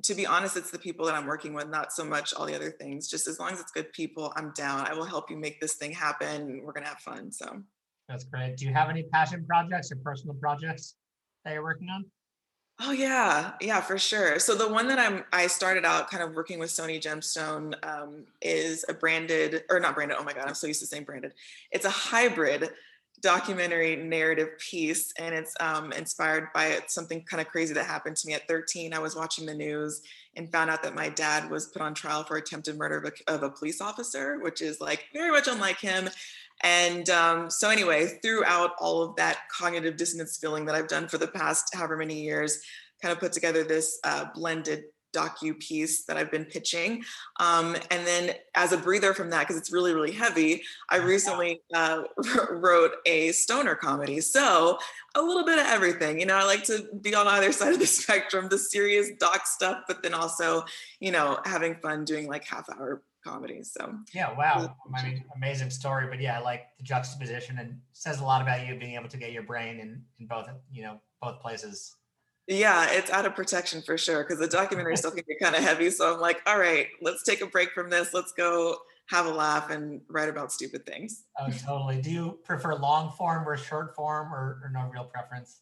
to 0.03 0.13
be 0.13 0.25
honest, 0.25 0.57
it's 0.57 0.71
the 0.71 0.79
people 0.79 1.05
that 1.05 1.15
I'm 1.15 1.25
working 1.25 1.53
with, 1.53 1.69
not 1.69 1.93
so 1.93 2.03
much 2.03 2.33
all 2.33 2.45
the 2.45 2.55
other 2.55 2.71
things. 2.71 3.07
Just 3.07 3.27
as 3.27 3.39
long 3.39 3.51
as 3.51 3.59
it's 3.59 3.71
good 3.71 3.91
people, 3.93 4.33
I'm 4.35 4.51
down. 4.55 4.85
I 4.85 4.93
will 4.93 5.05
help 5.05 5.31
you 5.31 5.37
make 5.37 5.59
this 5.59 5.75
thing 5.75 5.91
happen. 5.91 6.61
We're 6.63 6.73
gonna 6.73 6.87
have 6.87 6.99
fun. 6.99 7.31
So 7.31 7.61
that's 8.07 8.25
great. 8.25 8.57
Do 8.57 8.65
you 8.65 8.73
have 8.73 8.89
any 8.89 9.03
passion 9.03 9.45
projects 9.45 9.91
or 9.91 9.95
personal 9.97 10.35
projects 10.35 10.95
that 11.45 11.53
you're 11.53 11.63
working 11.63 11.89
on? 11.89 12.05
Oh 12.81 12.91
yeah, 12.91 13.53
yeah, 13.61 13.81
for 13.81 13.97
sure. 13.97 14.39
So 14.39 14.55
the 14.55 14.67
one 14.67 14.87
that 14.87 14.99
I'm 14.99 15.23
I 15.31 15.47
started 15.47 15.85
out 15.85 16.09
kind 16.09 16.23
of 16.23 16.33
working 16.33 16.59
with 16.59 16.69
Sony 16.69 16.99
Gemstone 16.99 17.75
um, 17.87 18.25
is 18.41 18.83
a 18.89 18.93
branded 18.93 19.63
or 19.69 19.79
not 19.79 19.95
branded. 19.95 20.17
Oh 20.19 20.23
my 20.23 20.33
god, 20.33 20.47
I'm 20.47 20.55
so 20.55 20.67
used 20.67 20.81
to 20.81 20.87
saying 20.87 21.03
branded. 21.03 21.33
It's 21.71 21.85
a 21.85 21.89
hybrid 21.89 22.71
documentary 23.21 23.95
narrative 23.95 24.49
piece 24.59 25.13
and 25.17 25.33
it's 25.33 25.53
um, 25.59 25.93
inspired 25.93 26.49
by 26.53 26.79
something 26.87 27.23
kind 27.23 27.39
of 27.39 27.47
crazy 27.47 27.73
that 27.73 27.85
happened 27.85 28.17
to 28.17 28.27
me. 28.27 28.33
At 28.33 28.47
13 28.47 28.93
i 28.93 28.99
was 28.99 29.15
watching 29.15 29.45
the 29.45 29.53
news 29.53 30.01
and 30.35 30.51
found 30.51 30.69
out 30.69 30.83
that 30.83 30.95
my 30.95 31.09
dad 31.09 31.49
was 31.49 31.67
put 31.67 31.81
on 31.81 31.93
trial 31.93 32.23
for 32.23 32.37
attempted 32.37 32.77
murder 32.77 32.97
of 32.97 33.05
a, 33.05 33.33
of 33.33 33.43
a 33.43 33.49
police 33.49 33.79
officer 33.79 34.39
which 34.39 34.61
is 34.61 34.81
like 34.81 35.05
very 35.13 35.31
much 35.31 35.47
unlike 35.47 35.79
him. 35.79 36.09
And 36.63 37.09
um, 37.09 37.49
so 37.49 37.69
anyway 37.69 38.19
throughout 38.21 38.71
all 38.79 39.01
of 39.03 39.15
that 39.15 39.39
cognitive 39.55 39.97
dissonance 39.97 40.37
feeling 40.37 40.65
that 40.65 40.75
i've 40.75 40.87
done 40.87 41.07
for 41.07 41.17
the 41.17 41.27
past 41.27 41.73
however 41.73 41.97
many 41.97 42.21
years 42.21 42.61
kind 43.01 43.11
of 43.11 43.19
put 43.19 43.33
together 43.33 43.63
this 43.63 43.99
uh, 44.03 44.25
blended 44.33 44.85
docu 45.13 45.57
piece 45.59 46.03
that 46.05 46.17
I've 46.17 46.31
been 46.31 46.45
pitching. 46.45 47.03
Um, 47.39 47.75
and 47.91 48.05
then 48.05 48.31
as 48.55 48.71
a 48.71 48.77
breather 48.77 49.13
from 49.13 49.29
that, 49.29 49.41
because 49.41 49.57
it's 49.57 49.71
really, 49.71 49.93
really 49.93 50.11
heavy, 50.11 50.63
I 50.89 50.97
recently 50.97 51.61
uh, 51.73 52.03
wrote 52.51 52.93
a 53.05 53.31
stoner 53.31 53.75
comedy. 53.75 54.19
So 54.21 54.79
a 55.15 55.21
little 55.21 55.45
bit 55.45 55.59
of 55.59 55.65
everything, 55.67 56.19
you 56.19 56.25
know, 56.25 56.35
I 56.35 56.43
like 56.43 56.63
to 56.65 56.87
be 57.01 57.15
on 57.15 57.27
either 57.27 57.51
side 57.53 57.73
of 57.73 57.79
the 57.79 57.87
spectrum, 57.87 58.47
the 58.49 58.57
serious 58.57 59.11
doc 59.19 59.45
stuff, 59.45 59.83
but 59.87 60.03
then 60.03 60.13
also, 60.13 60.65
you 60.99 61.11
know, 61.11 61.39
having 61.45 61.75
fun 61.75 62.05
doing 62.05 62.27
like 62.27 62.45
half 62.45 62.69
hour 62.69 63.03
comedies. 63.23 63.71
So 63.71 63.95
yeah, 64.13 64.35
wow. 64.35 64.75
I 64.93 65.03
mean, 65.03 65.23
amazing 65.35 65.69
story. 65.69 66.07
But 66.09 66.19
yeah, 66.19 66.39
I 66.39 66.41
like 66.41 66.67
the 66.77 66.83
juxtaposition 66.83 67.57
and 67.57 67.79
says 67.93 68.19
a 68.19 68.23
lot 68.23 68.41
about 68.41 68.67
you 68.67 68.77
being 68.77 68.95
able 68.95 69.09
to 69.09 69.17
get 69.17 69.31
your 69.31 69.43
brain 69.43 69.79
in, 69.79 70.03
in 70.19 70.27
both, 70.27 70.49
you 70.71 70.83
know, 70.83 70.99
both 71.21 71.39
places. 71.39 71.95
Yeah, 72.47 72.87
it's 72.89 73.09
out 73.09 73.25
of 73.25 73.35
protection 73.35 73.81
for 73.81 73.97
sure 73.97 74.23
because 74.23 74.39
the 74.39 74.47
documentary 74.47 74.97
stuff 74.97 75.15
can 75.15 75.23
get 75.27 75.39
kind 75.39 75.55
of 75.55 75.63
heavy. 75.63 75.89
So 75.89 76.13
I'm 76.13 76.19
like, 76.19 76.41
all 76.45 76.59
right, 76.59 76.87
let's 77.01 77.23
take 77.23 77.41
a 77.41 77.47
break 77.47 77.71
from 77.71 77.89
this. 77.89 78.13
Let's 78.13 78.33
go 78.33 78.77
have 79.09 79.25
a 79.25 79.29
laugh 79.29 79.69
and 79.69 80.01
write 80.09 80.29
about 80.29 80.51
stupid 80.51 80.85
things. 80.85 81.25
Oh, 81.39 81.49
totally. 81.49 82.01
Do 82.01 82.11
you 82.11 82.39
prefer 82.43 82.75
long 82.75 83.11
form 83.11 83.47
or 83.47 83.57
short 83.57 83.95
form 83.95 84.33
or, 84.33 84.59
or 84.63 84.71
no 84.73 84.89
real 84.91 85.05
preference? 85.05 85.61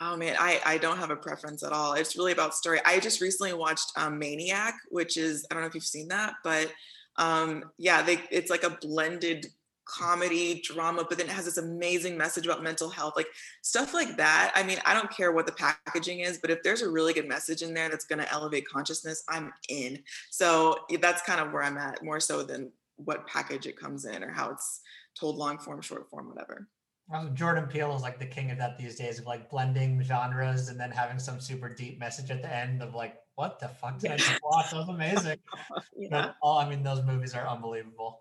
Oh 0.00 0.16
man, 0.16 0.36
I, 0.38 0.60
I 0.64 0.78
don't 0.78 0.98
have 0.98 1.10
a 1.10 1.16
preference 1.16 1.62
at 1.62 1.72
all. 1.72 1.92
It's 1.92 2.16
really 2.16 2.32
about 2.32 2.54
story. 2.54 2.80
I 2.84 2.98
just 2.98 3.20
recently 3.20 3.52
watched 3.52 3.92
um, 3.96 4.18
Maniac, 4.18 4.74
which 4.90 5.16
is 5.16 5.46
I 5.50 5.54
don't 5.54 5.62
know 5.62 5.68
if 5.68 5.74
you've 5.74 5.84
seen 5.84 6.08
that, 6.08 6.34
but 6.42 6.72
um, 7.16 7.70
yeah, 7.78 8.02
they 8.02 8.20
it's 8.30 8.50
like 8.50 8.64
a 8.64 8.70
blended 8.70 9.46
comedy 9.84 10.62
drama, 10.64 11.04
but 11.08 11.18
then 11.18 11.26
it 11.28 11.32
has 11.32 11.44
this 11.44 11.58
amazing 11.58 12.16
message 12.16 12.46
about 12.46 12.62
mental 12.62 12.88
health, 12.88 13.14
like 13.16 13.26
stuff 13.62 13.94
like 13.94 14.16
that. 14.16 14.52
I 14.54 14.62
mean, 14.62 14.78
I 14.84 14.94
don't 14.94 15.10
care 15.10 15.32
what 15.32 15.46
the 15.46 15.52
packaging 15.52 16.20
is, 16.20 16.38
but 16.38 16.50
if 16.50 16.62
there's 16.62 16.82
a 16.82 16.88
really 16.88 17.12
good 17.12 17.28
message 17.28 17.62
in 17.62 17.74
there 17.74 17.88
that's 17.88 18.04
going 18.04 18.20
to 18.20 18.32
elevate 18.32 18.68
consciousness, 18.68 19.24
I'm 19.28 19.52
in. 19.68 19.98
So 20.30 20.76
that's 21.00 21.22
kind 21.22 21.40
of 21.40 21.52
where 21.52 21.62
I'm 21.62 21.78
at, 21.78 22.02
more 22.02 22.20
so 22.20 22.42
than 22.42 22.70
what 22.96 23.26
package 23.26 23.66
it 23.66 23.78
comes 23.78 24.04
in 24.04 24.22
or 24.22 24.30
how 24.30 24.50
it's 24.50 24.80
told 25.18 25.36
long 25.36 25.58
form, 25.58 25.80
short 25.80 26.08
form, 26.08 26.28
whatever. 26.28 26.68
Well, 27.08 27.28
Jordan 27.34 27.66
Peele 27.66 27.94
is 27.94 28.02
like 28.02 28.18
the 28.18 28.26
king 28.26 28.50
of 28.50 28.58
that 28.58 28.78
these 28.78 28.96
days 28.96 29.18
of 29.18 29.26
like 29.26 29.50
blending 29.50 30.02
genres 30.02 30.68
and 30.68 30.78
then 30.78 30.90
having 30.90 31.18
some 31.18 31.40
super 31.40 31.68
deep 31.68 31.98
message 31.98 32.30
at 32.30 32.42
the 32.42 32.54
end 32.54 32.82
of 32.82 32.94
like, 32.94 33.16
what 33.34 33.58
the 33.58 33.68
fuck 33.68 33.98
did 33.98 34.12
I 34.12 34.16
just 34.16 34.40
watch? 34.42 34.70
That 34.70 34.76
was 34.76 34.88
amazing. 34.88 35.38
yeah. 35.96 36.08
But 36.10 36.36
all, 36.42 36.58
I 36.58 36.68
mean, 36.68 36.82
those 36.82 37.02
movies 37.04 37.34
are 37.34 37.46
unbelievable. 37.46 38.20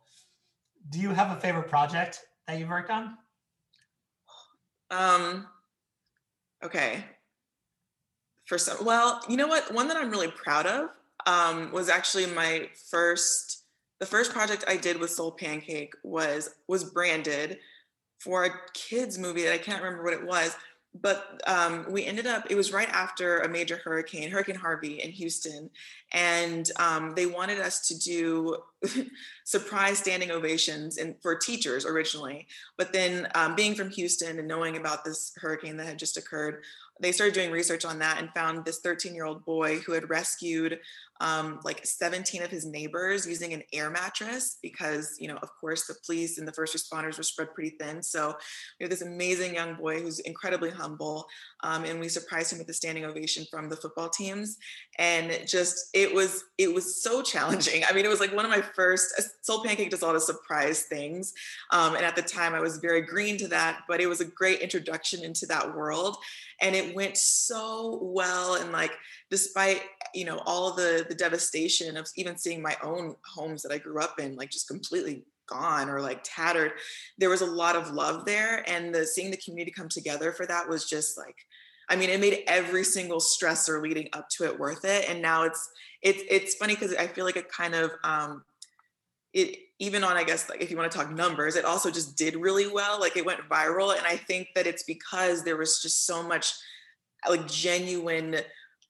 Do 0.89 0.99
you 0.99 1.09
have 1.09 1.35
a 1.35 1.39
favorite 1.39 1.69
project 1.69 2.21
that 2.47 2.59
you've 2.59 2.69
worked 2.69 2.89
on? 2.89 3.17
Um, 4.89 5.47
okay. 6.63 7.05
For 8.45 8.57
some, 8.57 8.83
well, 8.83 9.21
you 9.29 9.37
know 9.37 9.47
what? 9.47 9.73
One 9.73 9.87
that 9.87 9.97
I'm 9.97 10.09
really 10.09 10.27
proud 10.27 10.65
of 10.65 10.89
um, 11.25 11.71
was 11.71 11.89
actually 11.89 12.25
my 12.27 12.69
first 12.89 13.59
the 13.99 14.07
first 14.07 14.33
project 14.33 14.65
I 14.67 14.77
did 14.77 14.99
with 14.99 15.11
Soul 15.11 15.31
Pancake 15.31 15.93
was 16.03 16.49
was 16.67 16.83
branded 16.83 17.59
for 18.19 18.45
a 18.45 18.49
kids 18.73 19.17
movie 19.17 19.43
that 19.43 19.53
I 19.53 19.57
can't 19.57 19.81
remember 19.81 20.03
what 20.03 20.13
it 20.13 20.25
was, 20.25 20.55
but 20.93 21.41
um, 21.47 21.85
we 21.89 22.05
ended 22.05 22.27
up 22.27 22.45
it 22.49 22.55
was 22.55 22.73
right 22.73 22.89
after 22.89 23.39
a 23.39 23.49
major 23.49 23.77
hurricane 23.77 24.29
hurricane 24.29 24.55
harvey 24.55 25.01
in 25.01 25.11
houston 25.11 25.69
and 26.13 26.69
um, 26.77 27.13
they 27.15 27.25
wanted 27.25 27.59
us 27.59 27.87
to 27.87 27.97
do 27.97 28.57
surprise 29.51 29.97
standing 29.97 30.31
ovations 30.31 30.97
and 30.97 31.13
for 31.21 31.35
teachers 31.35 31.85
originally 31.85 32.47
but 32.77 32.93
then 32.93 33.27
um, 33.35 33.53
being 33.53 33.75
from 33.75 33.89
houston 33.89 34.39
and 34.39 34.47
knowing 34.47 34.77
about 34.77 35.03
this 35.03 35.33
hurricane 35.41 35.75
that 35.75 35.85
had 35.85 35.99
just 35.99 36.15
occurred 36.15 36.63
they 37.01 37.11
started 37.11 37.33
doing 37.33 37.51
research 37.51 37.83
on 37.83 37.99
that 37.99 38.19
and 38.19 38.29
found 38.33 38.63
this 38.63 38.79
13 38.79 39.13
year 39.13 39.25
old 39.25 39.43
boy 39.43 39.79
who 39.79 39.91
had 39.91 40.09
rescued 40.09 40.79
um, 41.21 41.59
like 41.63 41.85
17 41.85 42.41
of 42.41 42.49
his 42.49 42.65
neighbors 42.65 43.27
using 43.27 43.53
an 43.53 43.61
air 43.71 43.91
mattress 43.91 44.57
because, 44.61 45.15
you 45.19 45.27
know, 45.27 45.37
of 45.43 45.49
course, 45.59 45.85
the 45.85 45.93
police 46.03 46.39
and 46.39 46.47
the 46.47 46.51
first 46.51 46.75
responders 46.75 47.17
were 47.17 47.23
spread 47.23 47.53
pretty 47.53 47.75
thin. 47.79 48.01
So 48.01 48.35
we 48.79 48.83
have 48.83 48.89
this 48.89 49.03
amazing 49.03 49.53
young 49.53 49.75
boy 49.75 50.01
who's 50.01 50.19
incredibly 50.21 50.71
humble. 50.71 51.27
Um, 51.63 51.85
and 51.85 51.99
we 51.99 52.09
surprised 52.09 52.51
him 52.51 52.57
with 52.57 52.69
a 52.69 52.73
standing 52.73 53.05
ovation 53.05 53.45
from 53.51 53.69
the 53.69 53.75
football 53.75 54.09
teams. 54.09 54.57
And 54.97 55.43
just, 55.45 55.89
it 55.93 56.11
was, 56.11 56.43
it 56.57 56.73
was 56.73 57.03
so 57.03 57.21
challenging. 57.21 57.83
I 57.87 57.93
mean, 57.93 58.03
it 58.03 58.09
was 58.09 58.19
like 58.19 58.35
one 58.35 58.45
of 58.45 58.51
my 58.51 58.61
first, 58.61 59.13
Soul 59.41 59.63
Pancake 59.63 59.89
does 59.89 60.01
a 60.01 60.05
lot 60.05 60.15
of 60.15 60.23
surprise 60.23 60.83
things. 60.83 61.33
Um, 61.71 61.95
and 61.95 62.05
at 62.05 62.15
the 62.15 62.21
time 62.21 62.53
I 62.53 62.59
was 62.59 62.77
very 62.77 63.01
green 63.01 63.37
to 63.37 63.47
that, 63.49 63.81
but 63.87 63.99
it 63.99 64.07
was 64.07 64.21
a 64.21 64.25
great 64.25 64.59
introduction 64.59 65.23
into 65.23 65.45
that 65.47 65.75
world. 65.75 66.17
And 66.61 66.75
it 66.75 66.95
went 66.95 67.17
so 67.17 67.99
well. 68.01 68.55
And 68.55 68.71
like, 68.71 68.91
despite 69.31 69.81
you 70.13 70.25
know 70.25 70.41
all 70.45 70.73
the 70.73 71.05
the 71.07 71.15
devastation 71.15 71.97
of 71.97 72.07
even 72.15 72.37
seeing 72.37 72.61
my 72.61 72.75
own 72.83 73.15
homes 73.25 73.61
that 73.61 73.71
i 73.71 73.77
grew 73.77 73.99
up 73.99 74.19
in 74.19 74.35
like 74.35 74.49
just 74.49 74.67
completely 74.67 75.23
gone 75.47 75.89
or 75.89 76.01
like 76.01 76.19
tattered 76.23 76.73
there 77.17 77.29
was 77.29 77.41
a 77.41 77.45
lot 77.45 77.75
of 77.75 77.91
love 77.91 78.25
there 78.25 78.63
and 78.69 78.93
the 78.93 79.05
seeing 79.05 79.31
the 79.31 79.37
community 79.37 79.71
come 79.71 79.89
together 79.89 80.31
for 80.31 80.45
that 80.45 80.67
was 80.67 80.87
just 80.87 81.17
like 81.17 81.35
i 81.89 81.95
mean 81.95 82.09
it 82.09 82.19
made 82.19 82.43
every 82.47 82.83
single 82.83 83.19
stressor 83.19 83.81
leading 83.81 84.07
up 84.13 84.29
to 84.29 84.45
it 84.45 84.59
worth 84.59 84.85
it 84.85 85.09
and 85.09 85.21
now 85.21 85.43
it's 85.43 85.69
it's 86.01 86.23
it's 86.29 86.55
funny 86.55 86.73
because 86.73 86.95
i 86.95 87.07
feel 87.07 87.25
like 87.25 87.37
it 87.37 87.49
kind 87.51 87.75
of 87.75 87.91
um 88.03 88.43
it 89.33 89.57
even 89.79 90.03
on 90.03 90.17
i 90.17 90.23
guess 90.23 90.49
like 90.49 90.61
if 90.61 90.69
you 90.69 90.77
want 90.77 90.91
to 90.91 90.97
talk 90.97 91.11
numbers 91.11 91.55
it 91.55 91.65
also 91.65 91.89
just 91.89 92.17
did 92.17 92.35
really 92.35 92.67
well 92.67 92.99
like 92.99 93.15
it 93.17 93.25
went 93.25 93.39
viral 93.49 93.95
and 93.95 94.05
i 94.05 94.15
think 94.15 94.47
that 94.55 94.67
it's 94.67 94.83
because 94.83 95.43
there 95.43 95.57
was 95.57 95.81
just 95.81 96.05
so 96.05 96.21
much 96.21 96.53
like 97.29 97.47
genuine 97.47 98.37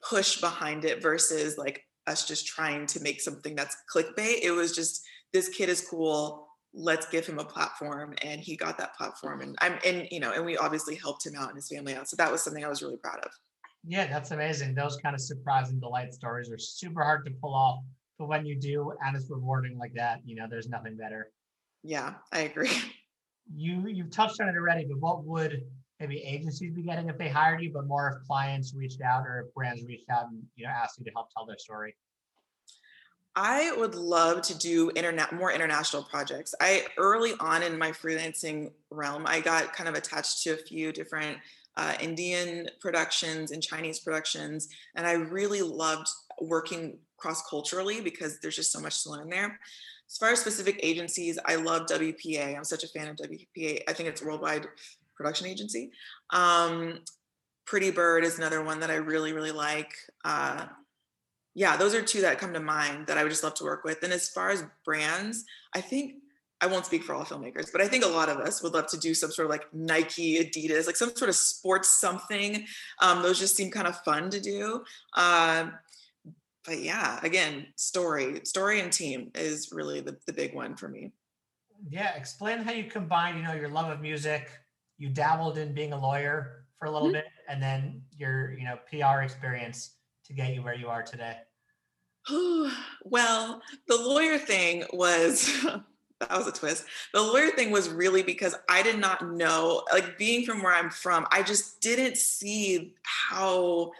push 0.08 0.40
behind 0.42 0.86
it 0.86 1.02
versus 1.02 1.58
like 1.58 1.86
us 2.08 2.28
just 2.28 2.48
trying 2.48 2.86
to 2.88 3.00
make 3.02 3.22
something 3.22 3.56
that's 3.56 3.78
clickbait. 3.94 4.40
It 4.42 4.52
was 4.52 4.76
just 4.76 5.04
this 5.34 5.50
kid 5.50 5.70
is 5.70 5.86
cool. 5.90 6.48
Let's 6.74 7.08
give 7.08 7.26
him 7.26 7.40
a 7.40 7.46
platform, 7.46 8.16
and 8.24 8.40
he 8.40 8.56
got 8.56 8.78
that 8.78 8.96
platform. 8.96 9.42
And 9.42 9.56
I'm 9.62 9.78
and 9.86 10.08
you 10.10 10.20
know, 10.20 10.32
and 10.32 10.46
we 10.46 10.58
obviously 10.58 10.96
helped 10.96 11.26
him 11.26 11.34
out 11.38 11.50
and 11.50 11.56
his 11.56 11.68
family 11.68 11.96
out. 11.96 12.08
So 12.08 12.16
that 12.16 12.32
was 12.32 12.42
something 12.44 12.64
I 12.64 12.70
was 12.70 12.82
really 12.82 12.98
proud 12.98 13.20
of. 13.20 13.32
Yeah, 13.86 14.08
that's 14.08 14.32
amazing. 14.32 14.76
Those 14.76 14.98
kind 14.98 15.16
of 15.16 15.22
surprise 15.22 15.70
and 15.70 15.82
delight 15.82 16.14
stories 16.14 16.52
are 16.52 16.58
super 16.58 17.04
hard 17.04 17.26
to 17.26 17.32
pull 17.32 17.54
off, 17.54 17.84
but 18.22 18.28
when 18.28 18.46
you 18.46 18.56
do, 18.56 18.94
and 19.04 19.16
it's 19.18 19.32
rewarding 19.32 19.80
like 19.80 19.96
that, 19.96 20.20
you 20.24 20.36
know, 20.36 20.46
there's 20.48 20.70
nothing 20.70 20.96
better. 20.96 21.32
Yeah, 21.82 22.14
I 22.32 22.42
agree. 22.42 22.70
You 23.52 23.88
you've 23.88 24.12
touched 24.12 24.40
on 24.40 24.48
it 24.48 24.56
already, 24.56 24.86
but 24.86 25.00
what 25.00 25.26
would 25.26 25.64
maybe 26.00 26.20
agencies 26.20 26.72
be 26.72 26.84
getting 26.84 27.10
if 27.10 27.18
they 27.18 27.30
hired 27.30 27.64
you, 27.64 27.72
but 27.74 27.88
more 27.88 28.16
if 28.16 28.28
clients 28.28 28.76
reached 28.76 29.02
out 29.02 29.26
or 29.26 29.48
if 29.48 29.54
brands 29.56 29.84
reached 29.88 30.08
out 30.12 30.28
and 30.30 30.44
you 30.56 30.66
know 30.66 30.72
asked 30.72 31.00
you 31.00 31.06
to 31.06 31.12
help 31.16 31.30
tell 31.36 31.48
their 31.48 31.58
story? 31.58 31.96
I 33.36 33.74
would 33.76 33.96
love 33.96 34.44
to 34.44 34.58
do 34.58 34.92
internet 34.96 35.34
more 35.34 35.52
international 35.52 36.04
projects. 36.04 36.54
I 36.62 36.86
early 37.00 37.34
on 37.40 37.64
in 37.64 37.80
my 37.80 37.90
freelancing 37.90 38.72
realm, 38.92 39.24
I 39.26 39.40
got 39.40 39.74
kind 39.74 39.90
of 39.90 39.96
attached 39.96 40.44
to 40.44 40.52
a 40.52 40.58
few 40.58 40.92
different 40.92 41.40
uh, 41.76 41.96
Indian 42.00 42.70
productions 42.80 43.50
and 43.50 43.64
Chinese 43.64 44.00
productions, 44.00 44.70
and 44.96 45.08
I 45.08 45.14
really 45.14 45.64
loved 45.64 46.08
working 46.40 47.00
cross 47.22 47.42
culturally 47.50 48.02
because 48.02 48.40
there's 48.40 48.56
just 48.56 48.72
so 48.72 48.80
much 48.80 49.04
to 49.04 49.12
learn 49.12 49.30
there. 49.30 49.60
As 50.10 50.18
far 50.18 50.32
as 50.32 50.42
specific 50.42 50.80
agencies, 50.84 51.40
I 51.46 51.56
love 51.56 51.88
WPA. 51.88 52.58
I'm 52.58 52.66
such 52.66 52.84
a 52.84 52.88
fan 52.88 53.08
of 53.08 53.16
WPA. 53.16 53.84
I 53.88 53.94
think 53.94 54.10
it's 54.10 54.22
a 54.22 54.26
worldwide 54.26 54.68
production 55.16 55.48
agency. 55.48 55.92
Um, 56.32 57.00
Pretty 57.66 57.92
Bird 57.92 58.26
is 58.26 58.38
another 58.38 58.62
one 58.64 58.82
that 58.82 58.92
I 58.92 58.96
really, 58.96 59.32
really 59.32 59.52
like. 59.52 59.94
Uh, 60.26 60.66
yeah, 61.54 61.78
those 61.78 61.96
are 61.96 62.02
two 62.02 62.22
that 62.22 62.40
come 62.40 62.54
to 62.54 62.60
mind 62.60 63.08
that 63.08 63.18
I 63.18 63.24
would 63.24 63.30
just 63.30 63.44
love 63.44 63.54
to 63.56 63.64
work 63.64 63.84
with. 63.84 64.04
And 64.04 64.12
as 64.12 64.30
far 64.30 64.50
as 64.50 64.66
brands, 64.84 65.46
I 65.74 65.82
think 65.82 66.16
I 66.60 66.68
won't 66.68 66.86
speak 66.86 67.04
for 67.04 67.16
all 67.16 67.26
filmmakers, 67.26 67.72
but 67.72 67.82
I 67.82 67.88
think 67.88 68.04
a 68.06 68.08
lot 68.08 68.30
of 68.30 68.38
us 68.38 68.62
would 68.62 68.74
love 68.74 68.88
to 68.88 69.00
do 69.00 69.14
some 69.14 69.32
sort 69.32 69.48
of 69.48 69.50
like 69.50 69.74
Nike, 69.74 70.44
Adidas, 70.44 70.86
like 70.86 70.96
some 70.96 71.16
sort 71.16 71.30
of 71.30 71.36
sports 71.36 71.90
something. 71.90 72.66
Um, 73.02 73.24
those 73.24 73.40
just 73.40 73.56
seem 73.56 73.72
kind 73.72 73.88
of 73.88 73.98
fun 74.04 74.30
to 74.30 74.40
do. 74.40 74.84
Uh, 75.16 75.70
but 76.66 76.80
yeah, 76.80 77.20
again, 77.24 77.68
story, 77.76 78.42
story 78.44 78.82
and 78.82 78.92
team 78.92 79.32
is 79.36 79.70
really 79.72 80.02
the, 80.02 80.18
the 80.28 80.34
big 80.34 80.54
one 80.54 80.76
for 80.76 80.88
me. 80.88 81.12
Yeah, 81.90 82.16
explain 82.16 82.60
how 82.60 82.72
you 82.72 82.84
combine, 82.84 83.38
you 83.38 83.44
know, 83.44 83.54
your 83.54 83.70
love 83.70 83.90
of 83.90 84.02
music 84.02 84.50
you 85.02 85.10
dabbled 85.10 85.58
in 85.58 85.74
being 85.74 85.94
a 85.94 86.00
lawyer 86.00 86.66
for 86.78 86.86
a 86.86 86.92
little 86.92 87.08
mm-hmm. 87.08 87.16
bit 87.16 87.26
and 87.50 87.62
then 87.62 88.04
your 88.18 88.54
you 88.54 88.64
know 88.64 88.78
pr 88.88 89.22
experience 89.22 89.96
to 90.24 90.32
get 90.32 90.54
you 90.54 90.62
where 90.62 90.76
you 90.76 90.88
are 90.88 91.02
today 91.02 91.38
well 93.04 93.60
the 93.88 93.96
lawyer 93.96 94.38
thing 94.38 94.84
was 94.94 95.66
that 96.20 96.38
was 96.38 96.46
a 96.46 96.52
twist 96.52 96.86
the 97.16 97.22
lawyer 97.22 97.50
thing 97.50 97.72
was 97.72 97.90
really 97.90 98.22
because 98.22 98.56
i 98.70 98.84
did 98.84 99.00
not 99.00 99.28
know 99.28 99.84
like 99.92 100.20
being 100.20 100.46
from 100.46 100.62
where 100.62 100.74
i'm 100.74 100.92
from 100.92 101.26
i 101.32 101.42
just 101.42 101.82
didn't 101.82 102.16
see 102.16 102.94
how 103.02 103.92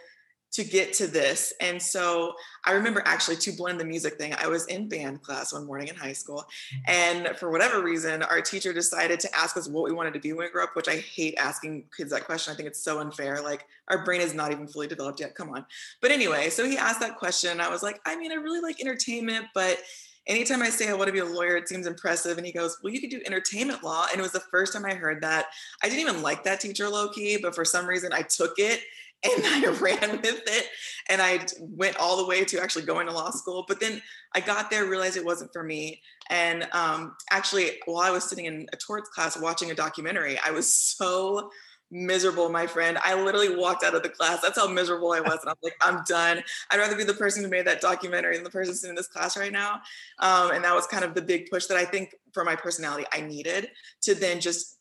to 0.52 0.64
get 0.64 0.92
to 0.92 1.06
this. 1.06 1.52
And 1.60 1.80
so 1.80 2.34
I 2.64 2.72
remember 2.72 3.02
actually 3.06 3.36
to 3.36 3.52
blend 3.52 3.80
the 3.80 3.84
music 3.84 4.14
thing, 4.14 4.34
I 4.36 4.48
was 4.48 4.66
in 4.66 4.86
band 4.86 5.22
class 5.22 5.52
one 5.52 5.66
morning 5.66 5.88
in 5.88 5.94
high 5.94 6.12
school. 6.12 6.44
Mm-hmm. 6.44 7.26
And 7.28 7.36
for 7.38 7.50
whatever 7.50 7.82
reason, 7.82 8.22
our 8.22 8.42
teacher 8.42 8.72
decided 8.72 9.18
to 9.20 9.34
ask 9.34 9.56
us 9.56 9.68
what 9.68 9.84
we 9.84 9.92
wanted 9.92 10.12
to 10.14 10.20
be 10.20 10.32
when 10.32 10.46
we 10.46 10.50
grew 10.50 10.62
up, 10.62 10.76
which 10.76 10.88
I 10.88 10.96
hate 10.96 11.36
asking 11.38 11.84
kids 11.96 12.10
that 12.10 12.26
question. 12.26 12.52
I 12.52 12.56
think 12.56 12.68
it's 12.68 12.82
so 12.82 13.00
unfair. 13.00 13.42
Like 13.42 13.66
our 13.88 14.04
brain 14.04 14.20
is 14.20 14.34
not 14.34 14.52
even 14.52 14.68
fully 14.68 14.86
developed 14.86 15.20
yet. 15.20 15.34
Come 15.34 15.50
on. 15.50 15.64
But 16.02 16.10
anyway, 16.10 16.50
so 16.50 16.68
he 16.68 16.76
asked 16.76 17.00
that 17.00 17.16
question. 17.16 17.58
I 17.58 17.70
was 17.70 17.82
like, 17.82 18.00
I 18.04 18.14
mean, 18.16 18.30
I 18.30 18.36
really 18.36 18.60
like 18.60 18.80
entertainment, 18.80 19.46
but 19.54 19.78
anytime 20.26 20.62
I 20.62 20.68
say 20.68 20.88
I 20.88 20.92
want 20.92 21.06
to 21.06 21.12
be 21.12 21.18
a 21.20 21.24
lawyer, 21.24 21.56
it 21.56 21.68
seems 21.68 21.86
impressive. 21.86 22.36
And 22.36 22.46
he 22.46 22.52
goes, 22.52 22.78
Well, 22.82 22.92
you 22.92 23.00
could 23.00 23.10
do 23.10 23.22
entertainment 23.26 23.82
law. 23.82 24.06
And 24.10 24.18
it 24.18 24.22
was 24.22 24.32
the 24.32 24.40
first 24.40 24.72
time 24.72 24.84
I 24.84 24.94
heard 24.94 25.22
that. 25.22 25.46
I 25.82 25.88
didn't 25.88 26.00
even 26.00 26.22
like 26.22 26.44
that 26.44 26.60
teacher 26.60 26.88
low 26.88 27.08
key, 27.08 27.38
but 27.40 27.54
for 27.54 27.64
some 27.64 27.86
reason 27.86 28.12
I 28.12 28.22
took 28.22 28.58
it 28.58 28.82
and 29.36 29.46
I 29.46 29.70
ran 29.80 30.20
with 30.20 30.42
it 30.46 30.66
and 31.08 31.22
I 31.22 31.46
went 31.60 31.96
all 31.96 32.16
the 32.16 32.26
way 32.26 32.44
to 32.44 32.60
actually 32.60 32.84
going 32.84 33.06
to 33.06 33.12
law 33.12 33.30
school. 33.30 33.64
But 33.68 33.78
then 33.78 34.02
I 34.34 34.40
got 34.40 34.70
there, 34.70 34.86
realized 34.86 35.16
it 35.16 35.24
wasn't 35.24 35.52
for 35.52 35.62
me. 35.62 36.00
And 36.28 36.68
um, 36.72 37.14
actually, 37.30 37.78
while 37.84 38.02
I 38.02 38.10
was 38.10 38.24
sitting 38.24 38.46
in 38.46 38.66
a 38.72 38.76
torts 38.76 39.10
class 39.10 39.38
watching 39.38 39.70
a 39.70 39.74
documentary, 39.74 40.38
I 40.44 40.50
was 40.50 40.72
so 40.72 41.50
miserable, 41.92 42.48
my 42.48 42.66
friend. 42.66 42.98
I 43.04 43.14
literally 43.14 43.54
walked 43.54 43.84
out 43.84 43.94
of 43.94 44.02
the 44.02 44.08
class. 44.08 44.40
That's 44.40 44.58
how 44.58 44.66
miserable 44.66 45.12
I 45.12 45.20
was. 45.20 45.38
And 45.42 45.50
I'm 45.50 45.56
like, 45.62 45.76
I'm 45.82 46.02
done. 46.08 46.42
I'd 46.70 46.78
rather 46.78 46.96
be 46.96 47.04
the 47.04 47.14
person 47.14 47.44
who 47.44 47.50
made 47.50 47.66
that 47.66 47.80
documentary 47.80 48.34
than 48.34 48.44
the 48.44 48.50
person 48.50 48.74
sitting 48.74 48.90
in 48.90 48.96
this 48.96 49.08
class 49.08 49.36
right 49.36 49.52
now. 49.52 49.82
Um, 50.18 50.52
and 50.52 50.64
that 50.64 50.74
was 50.74 50.86
kind 50.86 51.04
of 51.04 51.14
the 51.14 51.22
big 51.22 51.50
push 51.50 51.66
that 51.66 51.76
I 51.76 51.84
think 51.84 52.14
for 52.32 52.44
my 52.44 52.56
personality 52.56 53.04
I 53.12 53.20
needed 53.20 53.68
to 54.02 54.14
then 54.14 54.40
just 54.40 54.78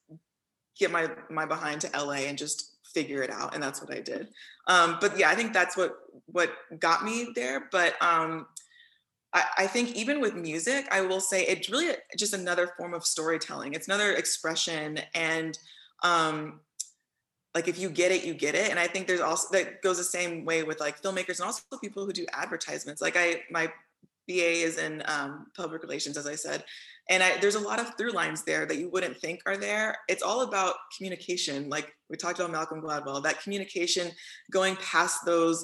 get 0.80 0.90
my 0.90 1.10
my 1.30 1.46
behind 1.46 1.82
to 1.82 1.90
LA 1.94 2.24
and 2.28 2.38
just 2.38 2.78
figure 2.94 3.22
it 3.22 3.30
out. 3.30 3.54
And 3.54 3.62
that's 3.62 3.82
what 3.82 3.94
I 3.94 4.00
did. 4.02 4.28
Um, 4.68 4.98
but 5.02 5.18
yeah, 5.18 5.30
I 5.30 5.36
think 5.36 5.54
that's 5.54 5.76
what 5.76 5.96
what 6.28 6.52
got 6.80 7.04
me 7.04 7.30
there. 7.36 7.68
But 7.72 8.02
um, 8.02 8.48
I, 9.34 9.66
think 9.68 9.96
even 9.96 10.20
with 10.20 10.36
music, 10.36 10.88
I 10.92 11.02
will 11.02 11.22
say 11.22 11.46
it's 11.46 11.70
really 11.70 11.94
just 12.18 12.34
another 12.34 12.74
form 12.78 12.94
of 12.94 13.06
storytelling. 13.06 13.74
It's 13.74 13.88
another 13.88 14.12
expression 14.12 15.00
and 15.16 15.58
um, 16.04 16.60
like 17.54 17.68
if 17.68 17.80
you 17.80 17.90
get 17.90 18.12
it 18.12 18.24
you 18.24 18.34
get 18.34 18.56
it 18.56 18.70
and 18.70 18.80
i 18.80 18.88
think 18.88 19.08
there's 19.08 19.20
also 19.20 19.48
that 19.52 19.82
goes 19.82 19.98
the 19.98 20.04
same 20.04 20.46
way 20.46 20.64
with 20.64 20.80
like 20.80 21.02
filmmakers 21.02 21.40
and 21.40 21.46
also 21.48 21.62
people 21.82 22.06
who 22.06 22.14
do 22.14 22.26
advertisements 22.34 23.02
like 23.02 23.18
i 23.18 23.42
my 23.50 23.68
ba 24.28 24.34
is 24.34 24.78
in 24.78 25.04
um, 25.06 25.48
public 25.56 25.82
relations 25.82 26.18
as 26.18 26.28
i 26.28 26.36
said 26.36 26.64
and 27.12 27.22
I, 27.22 27.38
there's 27.38 27.56
a 27.56 27.60
lot 27.60 27.80
of 27.80 27.96
through 27.98 28.12
lines 28.12 28.44
there 28.44 28.66
that 28.66 28.78
you 28.78 28.90
wouldn't 28.90 29.18
think 29.18 29.42
are 29.46 29.58
there 29.58 29.98
it's 30.08 30.24
all 30.24 30.42
about 30.42 30.76
communication 30.96 31.70
like 31.70 31.94
we 32.10 32.18
talked 32.18 32.40
about 32.40 32.52
malcolm 32.52 32.82
gladwell 32.82 33.22
that 33.24 33.42
communication 33.44 34.12
going 34.52 34.76
past 34.78 35.20
those 35.26 35.64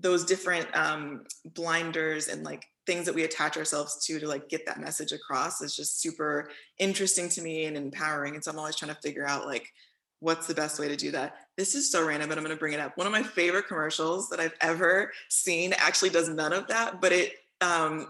those 0.00 0.24
different 0.24 0.66
um, 0.76 1.24
blinders 1.54 2.28
and 2.28 2.44
like 2.44 2.66
things 2.86 3.06
that 3.06 3.14
we 3.14 3.24
attach 3.24 3.56
ourselves 3.56 4.04
to 4.04 4.20
to 4.20 4.28
like 4.28 4.48
get 4.48 4.66
that 4.66 4.80
message 4.80 5.12
across 5.12 5.62
is 5.62 5.74
just 5.74 6.00
super 6.00 6.50
interesting 6.78 7.28
to 7.30 7.42
me 7.42 7.64
and 7.64 7.76
empowering 7.76 8.34
and 8.34 8.44
so 8.44 8.50
i'm 8.52 8.58
always 8.58 8.76
trying 8.76 8.94
to 8.94 9.00
figure 9.00 9.26
out 9.26 9.46
like 9.46 9.72
what's 10.20 10.46
the 10.46 10.54
best 10.54 10.80
way 10.80 10.88
to 10.88 10.96
do 10.96 11.10
that? 11.10 11.36
This 11.58 11.74
is 11.74 11.92
so 11.92 12.06
random, 12.06 12.30
but 12.30 12.38
I'm 12.38 12.44
going 12.44 12.56
to 12.56 12.58
bring 12.58 12.72
it 12.72 12.80
up. 12.80 12.96
One 12.96 13.06
of 13.06 13.12
my 13.12 13.22
favorite 13.22 13.68
commercials 13.68 14.30
that 14.30 14.40
I've 14.40 14.54
ever 14.62 15.12
seen 15.28 15.74
actually 15.74 16.08
does 16.08 16.30
none 16.30 16.54
of 16.54 16.66
that, 16.68 17.02
but 17.02 17.12
it 17.12 17.34
um, 17.60 18.08